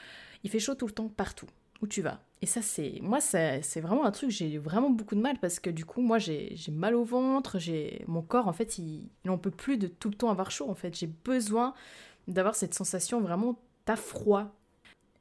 [0.44, 1.46] Il fait chaud tout le temps, partout
[1.80, 2.20] où tu vas.
[2.40, 3.00] Et ça, c'est.
[3.02, 6.18] Moi, c'est vraiment un truc, j'ai vraiment beaucoup de mal parce que du coup, moi,
[6.18, 10.08] j'ai mal au ventre, j'ai mon corps, en fait, il n'en peut plus de tout
[10.08, 10.96] le temps avoir chaud, en fait.
[10.96, 11.74] J'ai besoin
[12.28, 14.54] d'avoir cette sensation vraiment, t'as froid.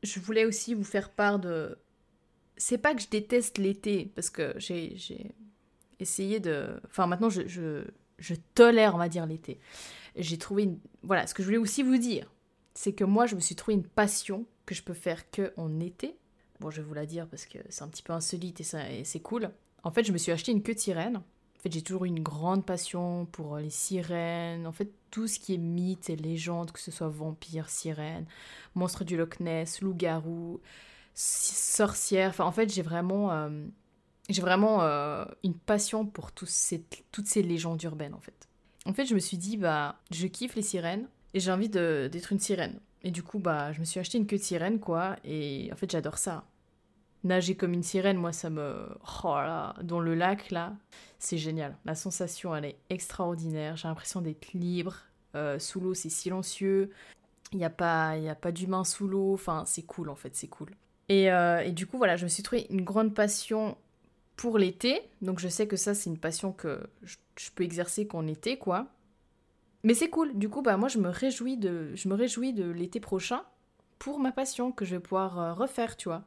[0.03, 1.77] Je voulais aussi vous faire part de.
[2.55, 4.95] C'est pas que je déteste l'été, parce que j'ai
[5.99, 6.79] essayé de.
[6.85, 9.59] Enfin, maintenant, je, je, tolère, on va dire, l'été.
[10.15, 10.79] J'ai trouvé une.
[11.01, 12.31] Voilà, ce que je voulais aussi vous dire,
[12.75, 15.79] c'est que moi, je me suis trouvé une passion que je peux faire que en
[15.79, 16.15] été
[16.59, 19.19] Bon, je vais vous la dire parce que c'est un petit peu insolite et, c'est
[19.19, 19.51] cool.
[19.83, 21.17] En fait, je me suis acheté une queue de sirène.
[21.17, 24.67] En fait, j'ai toujours eu une grande passion pour les sirènes.
[24.67, 28.25] En fait, tout ce qui est mythe et légende, que ce soit vampire, sirène,
[28.75, 30.59] monstre du Loch Ness, loup-garou,
[31.13, 32.29] sorcière.
[32.29, 33.65] Enfin, en fait, j'ai vraiment, euh,
[34.29, 38.47] j'ai vraiment euh, une passion pour toutes ces légendes urbaines, en fait.
[38.85, 42.31] En fait, je me suis dit, bah, je kiffe les sirènes et j'ai envie d'être
[42.31, 42.79] une sirène.
[43.07, 45.15] Et du coup, bah, je me suis acheté une queue de sirène, quoi.
[45.23, 46.43] Et en fait, j'adore ça.
[47.23, 48.85] Nager comme une sirène, moi, ça me.
[49.23, 50.75] Oh là, dans le lac, là,
[51.17, 51.77] c'est génial.
[51.85, 53.77] La sensation, elle est extraordinaire.
[53.77, 55.03] J'ai l'impression d'être libre.
[55.35, 56.91] Euh, sous l'eau, c'est silencieux.
[57.53, 59.35] Il n'y a pas, y a pas d'humain sous l'eau.
[59.35, 60.71] Enfin, c'est cool, en fait, c'est cool.
[61.07, 63.77] Et, euh, et, du coup, voilà, je me suis trouvé une grande passion
[64.35, 64.99] pour l'été.
[65.21, 68.57] Donc, je sais que ça, c'est une passion que je, je peux exercer qu'en été,
[68.57, 68.87] quoi.
[69.87, 70.37] Mais c'est cool.
[70.37, 73.45] Du coup, bah moi, je me réjouis de, je me réjouis de l'été prochain
[73.99, 76.25] pour ma passion que je vais pouvoir euh, refaire, tu vois.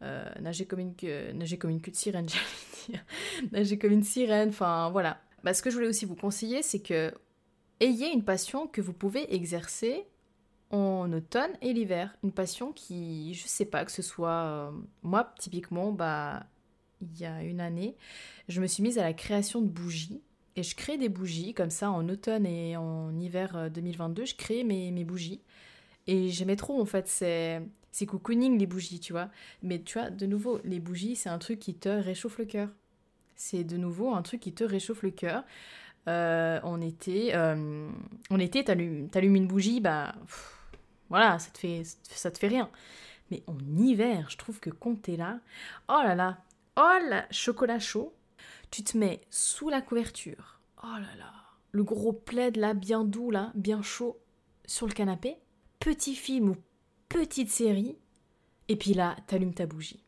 [0.00, 0.94] Euh, nager comme une
[1.34, 2.26] nager comme une de sirène,
[2.88, 3.04] j'allais dire.
[3.52, 4.48] nager comme une sirène.
[4.48, 5.20] Enfin, voilà.
[5.44, 7.12] Bah, ce que je voulais aussi vous conseiller, c'est que
[7.80, 10.06] ayez une passion que vous pouvez exercer
[10.70, 12.16] en automne et l'hiver.
[12.24, 14.70] Une passion qui, je sais pas, que ce soit euh,
[15.02, 16.46] moi typiquement, bah
[17.02, 17.98] il y a une année,
[18.48, 20.22] je me suis mise à la création de bougies
[20.56, 24.22] et je crée des bougies comme ça en automne et en hiver 2022.
[24.22, 25.40] Euh, je crée mes, mes bougies.
[26.06, 27.06] Et j'aimais trop en fait.
[27.08, 29.28] C'est, c'est cocooning les bougies, tu vois.
[29.62, 32.68] Mais tu vois, de nouveau, les bougies, c'est un truc qui te réchauffe le cœur.
[33.36, 35.44] C'est de nouveau un truc qui te réchauffe le cœur.
[36.08, 37.88] Euh, en été, euh,
[38.30, 40.14] en été t'allumes, t'allumes une bougie, bah
[41.10, 42.70] voilà, ça te, fait, ça te fait rien.
[43.30, 45.40] Mais en hiver, je trouve que quand t'es là,
[45.88, 46.38] oh là là,
[46.78, 48.14] oh là, chocolat chaud,
[48.70, 50.60] tu te mets sous la couverture.
[50.82, 51.32] Oh là là.
[51.72, 54.18] Le gros plaid là, bien doux là, bien chaud,
[54.66, 55.36] sur le canapé.
[55.78, 56.56] Petit film ou
[57.08, 57.96] petite série.
[58.68, 60.04] Et puis là, t'allumes ta bougie.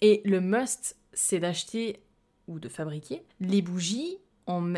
[0.00, 2.02] Et le must, c'est d'acheter
[2.48, 4.18] ou de fabriquer les bougies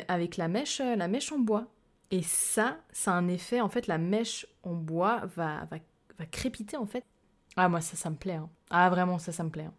[0.09, 1.67] avec la mèche, la mèche en bois.
[2.11, 5.79] Et ça, ça a un effet, en fait, la mèche en bois va, va,
[6.19, 7.05] va crépiter, en fait.
[7.57, 8.35] Ah, moi, ça, ça me plaît.
[8.35, 8.51] Hein.
[8.71, 9.65] Ah, vraiment, ça, ça me plaît.
[9.65, 9.75] Hein.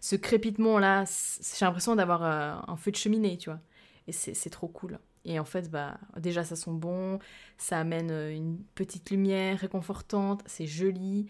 [0.00, 3.60] Ce crépitement-là, j'ai l'impression d'avoir euh, un feu de cheminée, tu vois.
[4.06, 4.98] Et c'est trop cool.
[5.24, 7.18] Et en fait, bah, déjà, ça sent bon,
[7.56, 11.26] ça amène euh, une petite lumière réconfortante, c'est joli.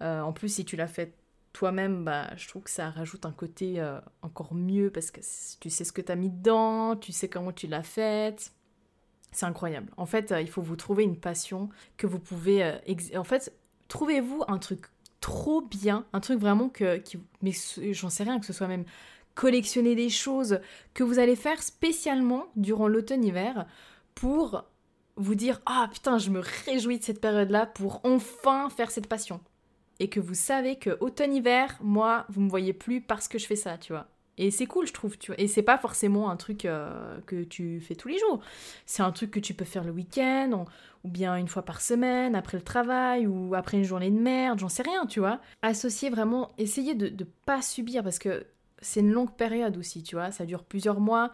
[0.00, 1.16] Euh, en plus, si tu l'as fait
[1.52, 3.84] toi-même, bah, je trouve que ça rajoute un côté
[4.22, 5.20] encore mieux parce que
[5.58, 8.52] tu sais ce que tu as mis dedans, tu sais comment tu l'as faite.
[9.32, 9.90] C'est incroyable.
[9.96, 12.78] En fait, il faut vous trouver une passion que vous pouvez...
[13.16, 13.52] en fait,
[13.88, 14.86] trouvez-vous un truc
[15.24, 17.02] trop bien, un truc vraiment que,
[17.40, 17.52] mais
[17.92, 18.84] j'en sais rien, que ce soit même
[19.34, 20.60] collectionner des choses
[20.92, 23.64] que vous allez faire spécialement durant l'automne-hiver
[24.14, 24.66] pour
[25.16, 29.40] vous dire ah putain je me réjouis de cette période-là pour enfin faire cette passion
[29.98, 33.56] et que vous savez que automne-hiver moi vous me voyez plus parce que je fais
[33.56, 35.40] ça tu vois et c'est cool, je trouve, tu vois.
[35.40, 38.40] Et c'est pas forcément un truc euh, que tu fais tous les jours.
[38.86, 40.64] C'est un truc que tu peux faire le week-end,
[41.04, 44.58] ou bien une fois par semaine, après le travail, ou après une journée de merde,
[44.58, 45.40] j'en sais rien, tu vois.
[45.62, 48.46] Associer vraiment, essayer de ne pas subir, parce que
[48.80, 50.32] c'est une longue période aussi, tu vois.
[50.32, 51.30] Ça dure plusieurs mois.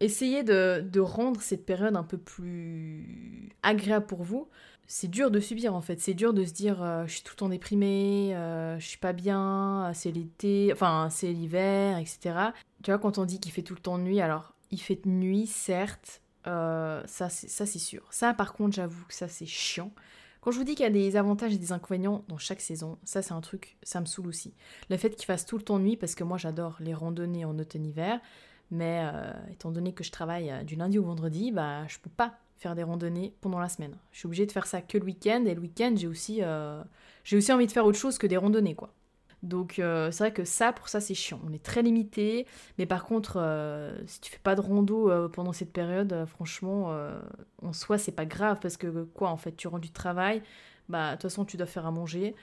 [0.00, 4.48] Essayez de, de rendre cette période un peu plus agréable pour vous
[4.88, 6.00] c'est dur de subir en fait.
[6.00, 8.98] C'est dur de se dire euh, je suis tout le temps déprimée, euh, je suis
[8.98, 12.36] pas bien, c'est l'été, enfin c'est l'hiver, etc.
[12.82, 15.46] Tu vois, quand on dit qu'il fait tout le temps nuit, alors il fait nuit,
[15.46, 18.02] certes, euh, ça c'est sûr.
[18.10, 19.92] Ça par contre, j'avoue que ça c'est chiant.
[20.40, 22.96] Quand je vous dis qu'il y a des avantages et des inconvénients dans chaque saison,
[23.04, 24.54] ça c'est un truc, ça me saoule aussi.
[24.88, 27.58] Le fait qu'il fasse tout le temps nuit, parce que moi j'adore les randonnées en
[27.58, 28.20] automne-hiver,
[28.70, 29.04] mais
[29.50, 32.82] étant donné que je travaille du lundi au vendredi, bah je peux pas faire des
[32.82, 33.96] randonnées pendant la semaine.
[34.12, 36.82] Je suis obligée de faire ça que le week-end, et le week-end, j'ai aussi, euh,
[37.32, 38.92] aussi envie de faire autre chose que des randonnées, quoi.
[39.44, 41.40] Donc euh, c'est vrai que ça, pour ça, c'est chiant.
[41.46, 45.52] On est très limité, mais par contre, euh, si tu fais pas de rando pendant
[45.52, 46.92] cette période, franchement,
[47.62, 50.42] en soi, c'est pas grave, parce que quoi, en fait, tu rends du travail,
[50.88, 52.34] bah, de toute façon, tu dois faire à manger.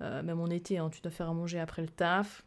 [0.00, 2.44] même en été, hein, tu dois faire à manger après le taf.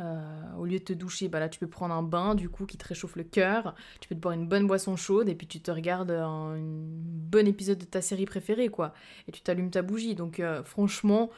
[0.00, 2.66] Euh, au lieu de te doucher, bah là tu peux prendre un bain du coup
[2.66, 3.74] qui te réchauffe le cœur.
[4.00, 7.46] Tu peux te boire une bonne boisson chaude et puis tu te regardes un, bon
[7.46, 8.92] épisode de ta série préférée quoi.
[9.28, 10.14] Et tu t'allumes ta bougie.
[10.14, 11.30] Donc euh, franchement,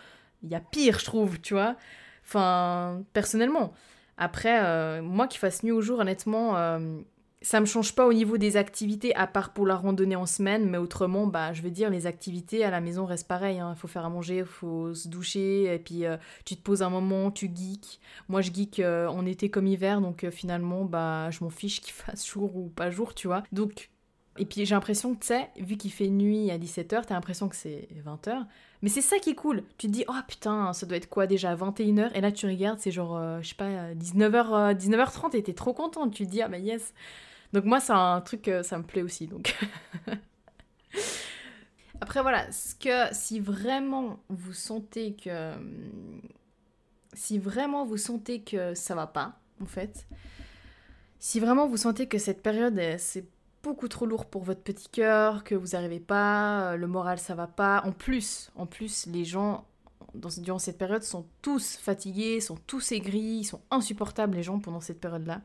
[0.43, 1.77] il y a pire je trouve, tu vois.
[2.25, 3.75] Enfin, personnellement.
[4.17, 6.55] Après, euh, moi qui fasse nuit au jour, honnêtement,
[7.47, 10.69] ça me change pas au niveau des activités, à part pour la randonnée en semaine,
[10.69, 13.61] mais autrement, bah, je veux dire, les activités à la maison restent pareilles.
[13.61, 13.73] Hein.
[13.77, 16.83] Il faut faire à manger, il faut se doucher, et puis euh, tu te poses
[16.83, 18.01] un moment, tu geeks.
[18.29, 21.81] Moi, je geek euh, en été comme hiver, donc euh, finalement, bah, je m'en fiche
[21.81, 23.45] qu'il fasse jour ou pas jour, tu vois.
[23.53, 23.91] Donc,
[24.39, 27.49] et puis j'ai l'impression que, tu sais, vu qu'il fait nuit à 17h, t'as l'impression
[27.49, 28.45] que c'est 20h.
[28.83, 29.63] Mais c'est ça qui est cool.
[29.79, 32.81] Tu te dis, oh putain, ça doit être quoi déjà, 21h Et là, tu regardes,
[32.81, 36.13] c'est genre, je sais pas, 19h, 19h30 et t'es trop contente.
[36.13, 36.93] Tu te dis, ah bah yes.
[37.53, 39.27] Donc moi, c'est un truc, ça me plaît aussi.
[39.27, 39.57] Donc.
[42.01, 45.53] Après voilà, ce que si vraiment vous sentez que
[47.15, 50.07] si vraiment vous sentez que ça va pas, en fait,
[51.19, 53.27] si vraiment vous sentez que cette période c'est
[53.63, 57.47] beaucoup trop lourd pour votre petit cœur, que vous n'arrivez pas, le moral ça va
[57.47, 59.67] pas, en plus, en plus les gens
[60.15, 65.01] durant cette période sont tous fatigués, sont tous aigris, sont insupportables les gens pendant cette
[65.01, 65.41] période-là.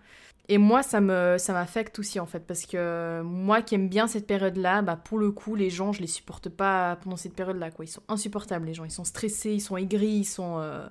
[0.51, 4.07] Et moi, ça me ça m'affecte aussi en fait parce que moi qui aime bien
[4.07, 7.71] cette période-là, bah pour le coup, les gens, je les supporte pas pendant cette période-là
[7.71, 7.85] quoi.
[7.85, 10.85] Ils sont insupportables les gens, ils sont stressés, ils sont aigris, ils sont euh,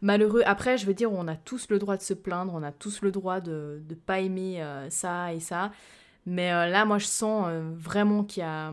[0.00, 0.42] malheureux.
[0.46, 3.02] Après, je veux dire, on a tous le droit de se plaindre, on a tous
[3.02, 5.72] le droit de de pas aimer euh, ça et ça.
[6.24, 8.72] Mais euh, là, moi, je sens vraiment qu'il a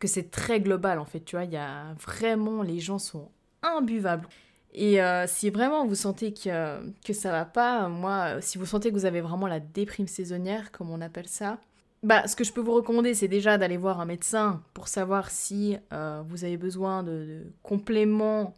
[0.00, 1.20] que c'est très global en fait.
[1.20, 3.30] Tu vois, a vraiment les gens sont
[3.62, 4.26] imbuvables.
[4.74, 8.90] Et euh, si vraiment vous sentez que, que ça va pas, moi, si vous sentez
[8.90, 11.60] que vous avez vraiment la déprime saisonnière, comme on appelle ça,
[12.02, 15.30] bah, ce que je peux vous recommander, c'est déjà d'aller voir un médecin pour savoir
[15.30, 18.54] si euh, vous avez besoin de, compléments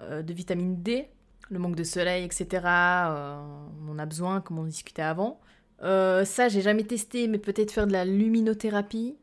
[0.00, 1.08] euh, de vitamine D,
[1.48, 2.62] le manque de soleil, etc.
[2.66, 5.40] on en a besoin, comme on discutait avant.
[5.80, 9.16] ça, j'ai jamais testé, mais peut-être faire de la luminothérapie.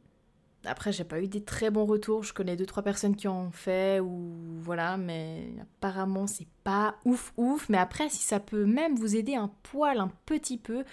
[0.65, 2.23] Après, j'ai pas eu des très bons retours.
[2.23, 6.95] Je connais deux trois personnes qui en ont fait ou voilà, mais apparemment c'est pas
[7.05, 7.67] ouf ouf.
[7.69, 10.83] Mais après, si ça peut même vous aider un poil, un petit peu,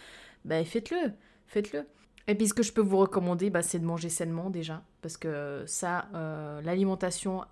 [0.44, 1.12] bah faites-le,
[1.46, 1.86] faites-le.
[2.28, 5.16] Et puis ce que je peux vous recommander, bah, c'est de manger sainement déjà, parce
[5.16, 7.44] que ça, euh, l'alimentation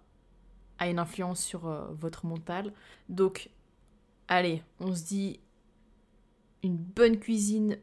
[0.78, 2.72] a une influence sur euh, votre mental.
[3.08, 3.48] Donc,
[4.28, 5.40] allez, on se dit
[6.62, 7.78] une bonne cuisine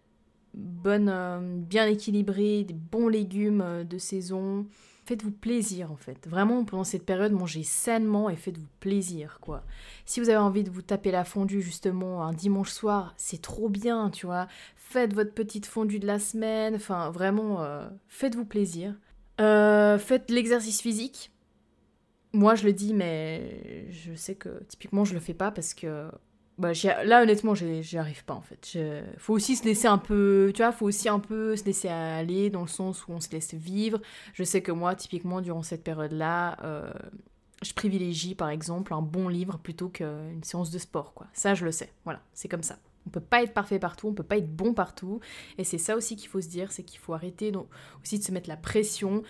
[0.55, 4.65] euh, bien équilibrée, des bons légumes euh, de saison.
[5.05, 6.27] Faites-vous plaisir en fait.
[6.27, 9.63] Vraiment, pendant cette période, mangez sainement et faites-vous plaisir quoi.
[10.05, 13.67] Si vous avez envie de vous taper la fondue justement un dimanche soir, c'est trop
[13.67, 14.47] bien, tu vois.
[14.77, 16.75] Faites votre petite fondue de la semaine.
[16.75, 18.95] Enfin, vraiment, euh, faites-vous plaisir.
[19.37, 21.31] faites l'exercice physique.
[22.31, 26.09] Moi, je le dis, mais je sais que typiquement, je le fais pas parce que
[26.57, 26.71] bah,
[27.03, 28.77] là honnêtement j'y arrive pas en fait.
[29.17, 32.49] Faut aussi se laisser un peu tu vois faut aussi un peu se laisser aller
[32.49, 33.99] dans le sens où on se laisse vivre.
[34.33, 36.91] Je sais que moi typiquement durant cette période là euh,
[37.63, 41.27] je privilégie par exemple un bon livre plutôt qu'une séance de sport quoi.
[41.33, 41.91] Ça je le sais.
[42.03, 42.77] Voilà c'est comme ça.
[43.05, 45.21] On peut pas être parfait partout on peut pas être bon partout.
[45.57, 47.67] Et c'est ça aussi qu'il faut se dire c'est qu'il faut arrêter donc
[48.03, 49.23] aussi de se mettre la pression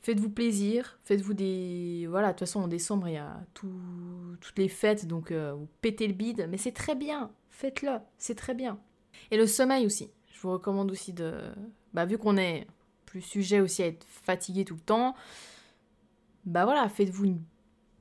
[0.00, 2.06] Faites-vous plaisir, faites-vous des...
[2.08, 5.68] Voilà, de toute façon, en décembre, il y a toutes les fêtes, donc euh, vous
[5.80, 8.78] pétez le bide, mais c'est très bien, faites-le, c'est très bien.
[9.30, 11.40] Et le sommeil aussi, je vous recommande aussi de...
[11.94, 12.66] Bah, vu qu'on est
[13.06, 15.14] plus sujet aussi à être fatigué tout le temps,
[16.44, 17.42] bah voilà, faites-vous une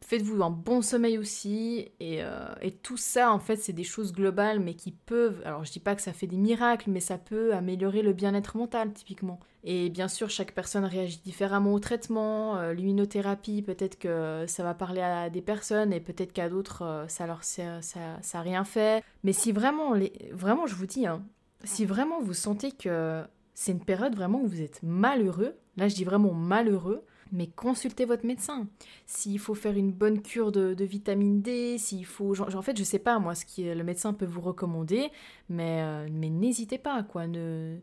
[0.05, 1.89] faites-vous un bon sommeil aussi.
[2.01, 5.41] Euh, et, tout ça, en fait, c'est des choses globales, mais qui peuvent.
[5.45, 8.57] Alors, je dis pas que ça fait des miracles, mais ça peut améliorer le bien-être
[8.57, 9.39] mental, typiquement.
[9.63, 12.57] Et bien sûr, chaque personne réagit différemment au traitement.
[12.57, 17.07] Euh, l'immunothérapie, peut-être que ça va parler à des personnes, et peut-être qu'à d'autres, euh,
[17.07, 19.03] ça leur ça, ça rien fait.
[19.23, 20.13] Mais si vraiment, les...
[20.31, 21.23] vraiment, je vous dis, hein,
[21.63, 25.95] si vraiment vous sentez que c'est une période vraiment où vous êtes malheureux, là, je
[25.95, 28.67] dis vraiment malheureux mais consultez votre médecin.
[29.05, 32.39] S'il faut faire une bonne cure de, vitamine D, s'il faut...
[32.39, 35.09] en fait, je sais pas, moi, ce que le médecin peut vous recommander,
[35.49, 37.27] mais, euh, mais n'hésitez pas, quoi.
[37.27, 37.77] Ne...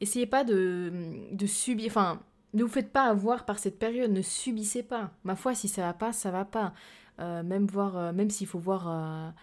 [0.00, 0.92] Essayez pas de,
[1.32, 1.86] de subir...
[1.86, 2.20] Enfin,
[2.54, 5.10] ne vous faites pas avoir par cette période, ne subissez pas.
[5.24, 6.74] Ma foi, si ça va pas, ça va pas.
[7.20, 9.34] Euh, même voir, euh, même s'il faut voir un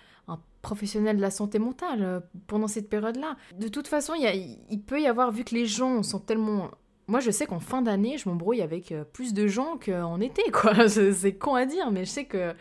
[0.62, 3.38] professionnel de la santé mentale pendant cette période-là.
[3.58, 6.70] De toute façon, il peut y avoir, vu que les gens sont tellement
[7.10, 10.44] moi, je sais qu'en fin d'année, je m'embrouille avec euh, plus de gens qu'en été.
[10.88, 12.54] C'est con à dire, mais je sais que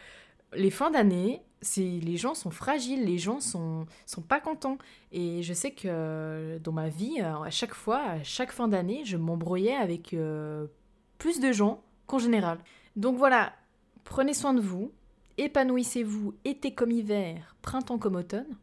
[0.54, 1.42] les fins d'année,
[1.76, 4.78] les gens sont fragiles, les gens sont, sont pas contents.
[5.12, 8.68] Et je sais que euh, dans ma vie, euh, à chaque fois, à chaque fin
[8.68, 10.16] d'année, je m'embrouillais avec
[11.18, 12.58] plus de gens qu'en général.
[12.96, 13.52] Donc voilà,
[14.04, 14.92] prenez soin de vous,
[15.36, 18.56] épanouissez-vous été comme hiver, printemps comme automne.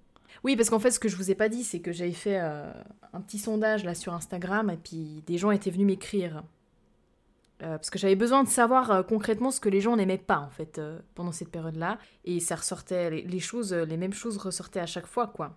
[0.43, 2.39] Oui, parce qu'en fait, ce que je vous ai pas dit, c'est que j'avais fait
[2.39, 2.71] euh,
[3.13, 6.43] un petit sondage là sur Instagram et puis des gens étaient venus m'écrire.
[7.63, 10.39] Euh, parce que j'avais besoin de savoir euh, concrètement ce que les gens n'aimaient pas
[10.39, 10.81] en fait
[11.15, 11.97] pendant cette période-là.
[12.25, 15.53] Et ça ressortait, les, choses, les mêmes choses ressortaient à chaque fois quoi.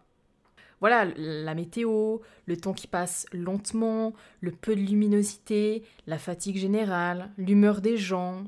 [0.81, 7.33] Voilà, la météo, le temps qui passe lentement, le peu de luminosité, la fatigue générale,
[7.37, 8.45] l'humeur des gens,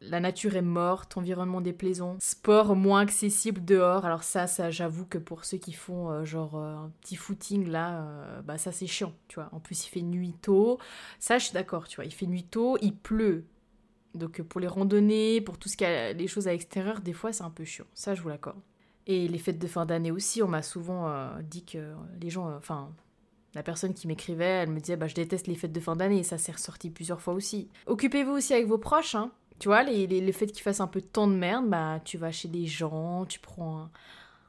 [0.00, 4.04] la nature est morte, environnement déplaisant, sport moins accessible dehors.
[4.04, 7.68] Alors ça, ça j'avoue que pour ceux qui font euh, genre euh, un petit footing
[7.68, 9.48] là, euh, bah ça c'est chiant, tu vois.
[9.52, 10.78] En plus il fait nuit tôt.
[11.18, 12.06] Ça je suis d'accord, tu vois.
[12.06, 13.44] Il fait nuit tôt, il pleut.
[14.14, 17.44] Donc pour les randonnées, pour tout ce qui les choses à l'extérieur, des fois c'est
[17.44, 17.86] un peu chiant.
[17.94, 18.60] Ça je vous l'accorde.
[19.06, 22.90] Et les fêtes de fin d'année aussi, on m'a souvent dit que les gens, enfin
[23.54, 26.22] la personne qui m'écrivait, elle me disait bah je déteste les fêtes de fin d'année.
[26.22, 27.68] Ça s'est ressorti plusieurs fois aussi.
[27.86, 29.30] Occupez-vous aussi avec vos proches, hein.
[29.60, 32.16] Tu vois, les, le fait qu'il fasse un peu de temps de merde, bah, tu
[32.16, 33.90] vas chez des gens, tu prends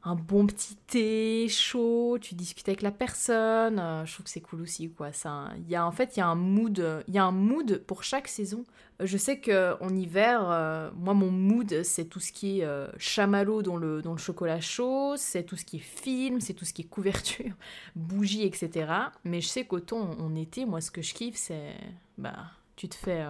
[0.04, 3.78] un, bon petit thé chaud, tu discutes avec la personne.
[3.78, 5.12] Euh, je trouve que c'est cool aussi, quoi.
[5.12, 7.84] Ça, y a, en fait, il y a un mood, il y a un mood
[7.86, 8.64] pour chaque saison.
[9.02, 12.88] Je sais que en hiver, euh, moi, mon mood, c'est tout ce qui est euh,
[12.98, 16.64] chamallow dans le, dans le chocolat chaud, c'est tout ce qui est film, c'est tout
[16.64, 17.54] ce qui est couverture,
[17.98, 18.94] bougies, etc.
[19.26, 21.76] Mais je sais qu'autant en été, moi, ce que je kiffe, c'est,
[22.18, 22.46] bah,
[22.78, 23.26] tu te fais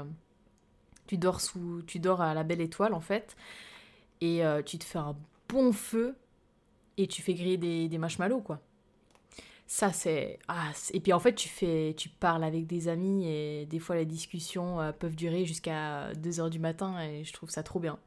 [1.11, 3.35] tu dors, sous, tu dors à la belle étoile en fait.
[4.21, 5.17] Et euh, tu te fais un
[5.49, 6.15] bon feu
[6.97, 8.61] et tu fais griller des, des marshmallows quoi.
[9.67, 13.65] Ça c'est ah, et puis en fait tu fais tu parles avec des amis et
[13.65, 17.63] des fois les discussions euh, peuvent durer jusqu'à 2h du matin et je trouve ça
[17.63, 17.99] trop bien.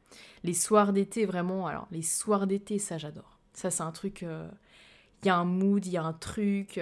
[0.43, 3.37] Les soirs d'été vraiment alors les soirs d'été ça j'adore.
[3.53, 4.49] Ça c'est un truc euh,
[5.21, 6.79] il y a un mood, il y a un truc,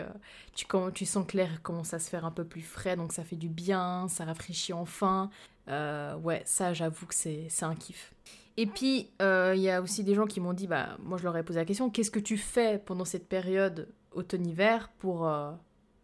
[0.53, 3.23] tu, tu sens que l'air commence à se faire un peu plus frais, donc ça
[3.23, 5.29] fait du bien, ça rafraîchit enfin.
[5.69, 8.13] Euh, ouais, ça, j'avoue que c'est un kiff.
[8.57, 11.23] Et puis, euh, il y a aussi des gens qui m'ont dit, bah, moi je
[11.23, 15.51] leur ai posé la question, qu'est-ce que tu fais pendant cette période automne-hiver pour, euh,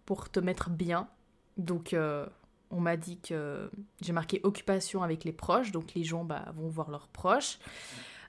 [0.06, 1.08] pour te mettre bien?
[1.58, 1.96] Donc,
[2.72, 3.70] on m'a dit que
[4.02, 7.60] j'ai marqué occupation avec les proches, donc les gens bah, vont voir leurs proches.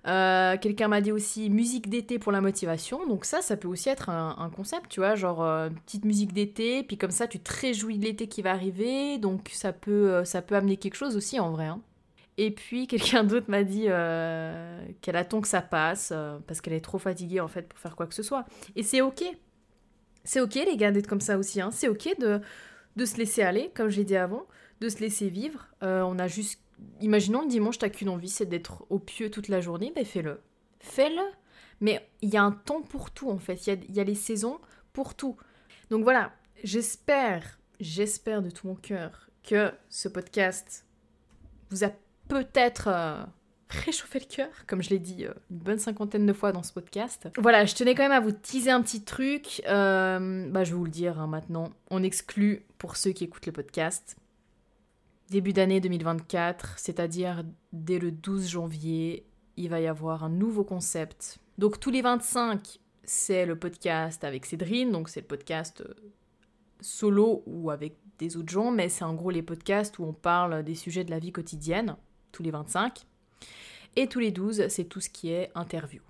[0.07, 3.07] Euh, quelqu'un m'a dit aussi musique d'été pour la motivation.
[3.07, 6.83] Donc ça, ça peut aussi être un, concept, tu vois, genre euh, petite musique d'été,
[6.83, 9.19] puis comme ça, tu te réjouis de l'été qui va arriver.
[9.19, 11.67] Donc ça peut, euh, ça peut amener quelque chose aussi en vrai.
[11.67, 11.81] Hein.
[12.39, 13.85] Et puis quelqu'un d'autre m'a dit
[15.03, 16.13] qu'elle attend que ça passe
[16.47, 18.47] parce qu'elle est trop fatiguée en fait pour faire quoi que ce soit.
[18.77, 19.25] Et c'est ok.
[20.25, 21.61] C'est ok les gars d'être comme ça aussi.
[21.61, 21.71] Hein.
[21.71, 22.41] C'est ok de,
[22.97, 24.47] de se laisser aller, comme j'ai dit avant,
[24.81, 25.67] de se laisser vivre.
[25.83, 26.61] on a juste
[27.01, 30.41] imaginons le dimanche, t'as qu'une envie, c'est d'être au pieu toute la journée, ben fais-le.
[30.81, 31.23] Fais-le.
[31.81, 33.67] Mais il y a un temps pour tout, en fait.
[33.67, 34.59] Il y a, les saisons
[34.93, 35.37] pour tout.
[35.91, 40.85] Donc voilà, j'espère, j'espère de tout mon cœur que ce podcast
[41.71, 41.91] vous a
[42.29, 43.25] peut-être euh,
[43.71, 46.73] réchauffer le cœur, comme je l'ai dit euh, une bonne cinquantaine de fois dans ce
[46.73, 47.29] podcast.
[47.39, 49.63] Voilà, je tenais quand même à vous teaser un petit truc.
[49.67, 51.73] Euh, bah, je vais vous le dire hein, maintenant.
[51.91, 54.17] On exclut, pour ceux qui écoutent le podcast,
[55.31, 59.25] début d'année 2024, c'est-à-dire dès le 12 janvier,
[59.57, 61.39] il va y avoir un nouveau concept.
[61.57, 65.95] Donc tous les 25, c'est le podcast avec Cédrine, donc c'est le podcast euh,
[66.81, 70.65] solo ou avec des autres gens, mais c'est en gros les podcasts où on parle
[70.65, 71.97] des sujets de la vie quotidienne,
[72.33, 73.07] tous les 25.
[73.97, 76.03] Et tous les 12, c'est tout ce qui est interview.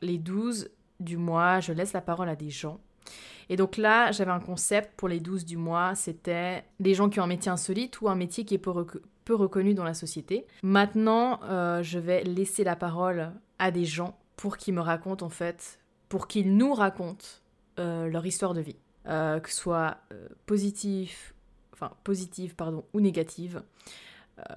[0.00, 2.80] Les 12 du mois, je laisse la parole à des gens.
[3.48, 7.20] Et donc là, j'avais un concept pour les 12 du mois, c'était des gens qui
[7.20, 8.70] ont un métier insolite ou un métier qui est peu,
[9.34, 10.44] reconnu dans la société.
[10.62, 15.30] Maintenant, euh, je vais laisser la parole à des gens pour qu'ils me racontent en
[15.30, 17.26] fait, pour qu'ils nous racontent
[17.78, 18.76] euh, leur histoire de vie.
[19.06, 19.98] Euh, que ce soit
[20.46, 21.34] positif,
[21.72, 23.62] enfin positive pardon, ou négative.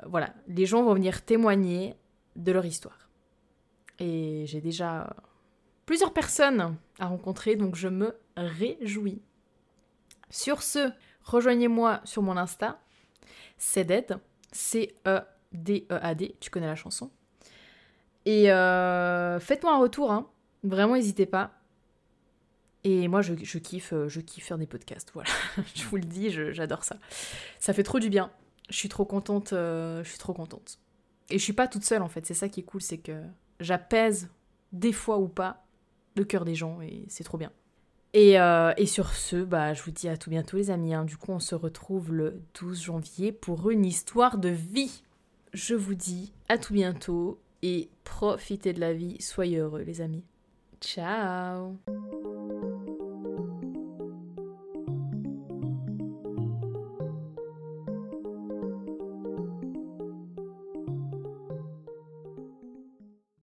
[0.05, 1.95] voilà, les gens vont venir témoigner
[2.35, 3.09] de leur histoire.
[3.99, 5.15] Et j'ai déjà
[5.85, 9.21] plusieurs personnes à rencontrer, donc je me réjouis.
[10.29, 10.91] Sur ce,
[11.23, 12.79] rejoignez-moi sur mon Insta,
[13.57, 14.17] CEDED,
[14.51, 17.11] C-E-D-E-A-D, tu connais la chanson.
[18.25, 20.29] Et euh, faites-moi un retour, hein.
[20.63, 21.51] vraiment n'hésitez pas.
[22.85, 25.29] Et moi, je, kiffe, je kiffe faire des podcasts, voilà.
[25.75, 26.97] je vous le dis, j'adore ça.
[27.59, 28.31] Ça fait trop du bien.
[28.69, 30.79] Je suis trop contente, euh, je suis trop contente.
[31.29, 33.21] Et je suis pas toute seule en fait, c'est ça qui est cool, c'est que
[33.59, 34.29] j'apaise
[34.71, 35.62] des fois ou pas
[36.15, 37.51] le cœur des gens et c'est trop bien.
[38.13, 40.93] Et, euh, et, sur ce, bah, je vous dis à tout bientôt les amis.
[40.93, 41.03] Hein.
[41.03, 45.01] Du coup, on se retrouve le 12 janvier pour une histoire de vie.
[45.53, 49.17] Je vous dis à tout bientôt et profitez de la vie.
[49.19, 50.23] Soyez heureux les amis.
[50.79, 51.77] Ciao